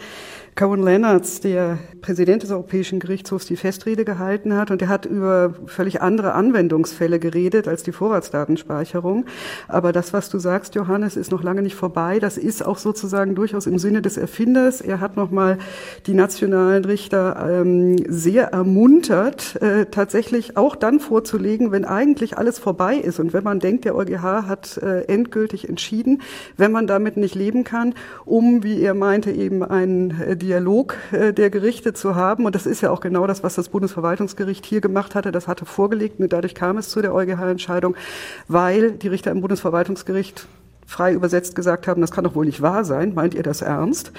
[0.59, 4.71] Cohen Lennartz, der Präsident des Europäischen Gerichtshofs, die Festrede gehalten hat.
[4.71, 9.27] Und er hat über völlig andere Anwendungsfälle geredet als die Vorratsdatenspeicherung.
[9.69, 12.21] Aber das, was du sagst, Johannes, ist noch lange nicht vorbei.
[12.21, 14.81] Das ist auch sozusagen durchaus im Sinne des Erfinders.
[14.81, 15.59] Er hat nochmal
[16.07, 22.97] die nationalen Richter ähm, sehr ermuntert, äh, tatsächlich auch dann vorzulegen, wenn eigentlich alles vorbei
[22.97, 26.23] ist und wenn man denkt, der EuGH hat äh, endgültig entschieden,
[26.57, 27.93] wenn man damit nicht leben kann,
[28.25, 32.47] um, wie er meinte, eben einen äh, Dialog äh, der Gerichte zu haben.
[32.47, 35.33] Und das ist ja auch genau das, was das Bundesverwaltungsgericht hier gemacht hatte.
[35.33, 37.97] Das hatte vorgelegt und dadurch kam es zu der EuGH-Entscheidung,
[38.49, 40.47] weil die Richter im Bundesverwaltungsgericht
[40.87, 44.13] frei übersetzt gesagt haben, das kann doch wohl nicht wahr sein, meint ihr das ernst?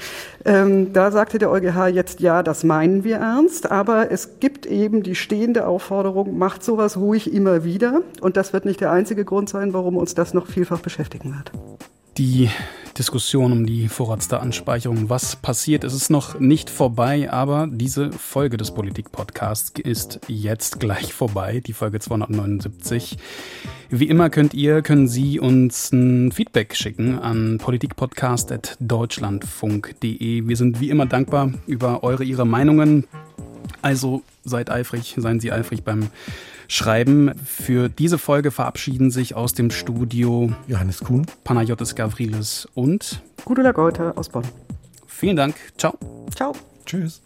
[0.43, 5.01] Ähm, da sagte der EuGH jetzt, ja, das meinen wir ernst, aber es gibt eben
[5.01, 8.01] die stehende Aufforderung, macht sowas ruhig immer wieder.
[8.19, 11.86] Und das wird nicht der einzige Grund sein, warum uns das noch vielfach beschäftigen wird
[12.17, 12.49] die
[12.97, 15.09] Diskussion um die Vorratsdatenspeicherung.
[15.09, 15.83] Was passiert?
[15.83, 21.73] Es ist noch nicht vorbei, aber diese Folge des Politik-Podcasts ist jetzt gleich vorbei, die
[21.73, 23.19] Folge 279.
[23.89, 30.47] Wie immer könnt ihr, können Sie uns ein Feedback schicken an politikpodcast.deutschlandfunk.de.
[30.47, 33.05] Wir sind wie immer dankbar über eure, ihre Meinungen.
[33.83, 36.09] Also seid eifrig, seien Sie eifrig beim
[36.67, 37.31] schreiben.
[37.45, 44.17] Für diese Folge verabschieden sich aus dem Studio Johannes Kuhn, Panayotis Gavrilis und Gudula Geuter
[44.17, 44.43] aus Bonn.
[45.05, 45.55] Vielen Dank.
[45.77, 45.97] Ciao.
[46.35, 46.53] Ciao.
[46.85, 47.21] Tschüss.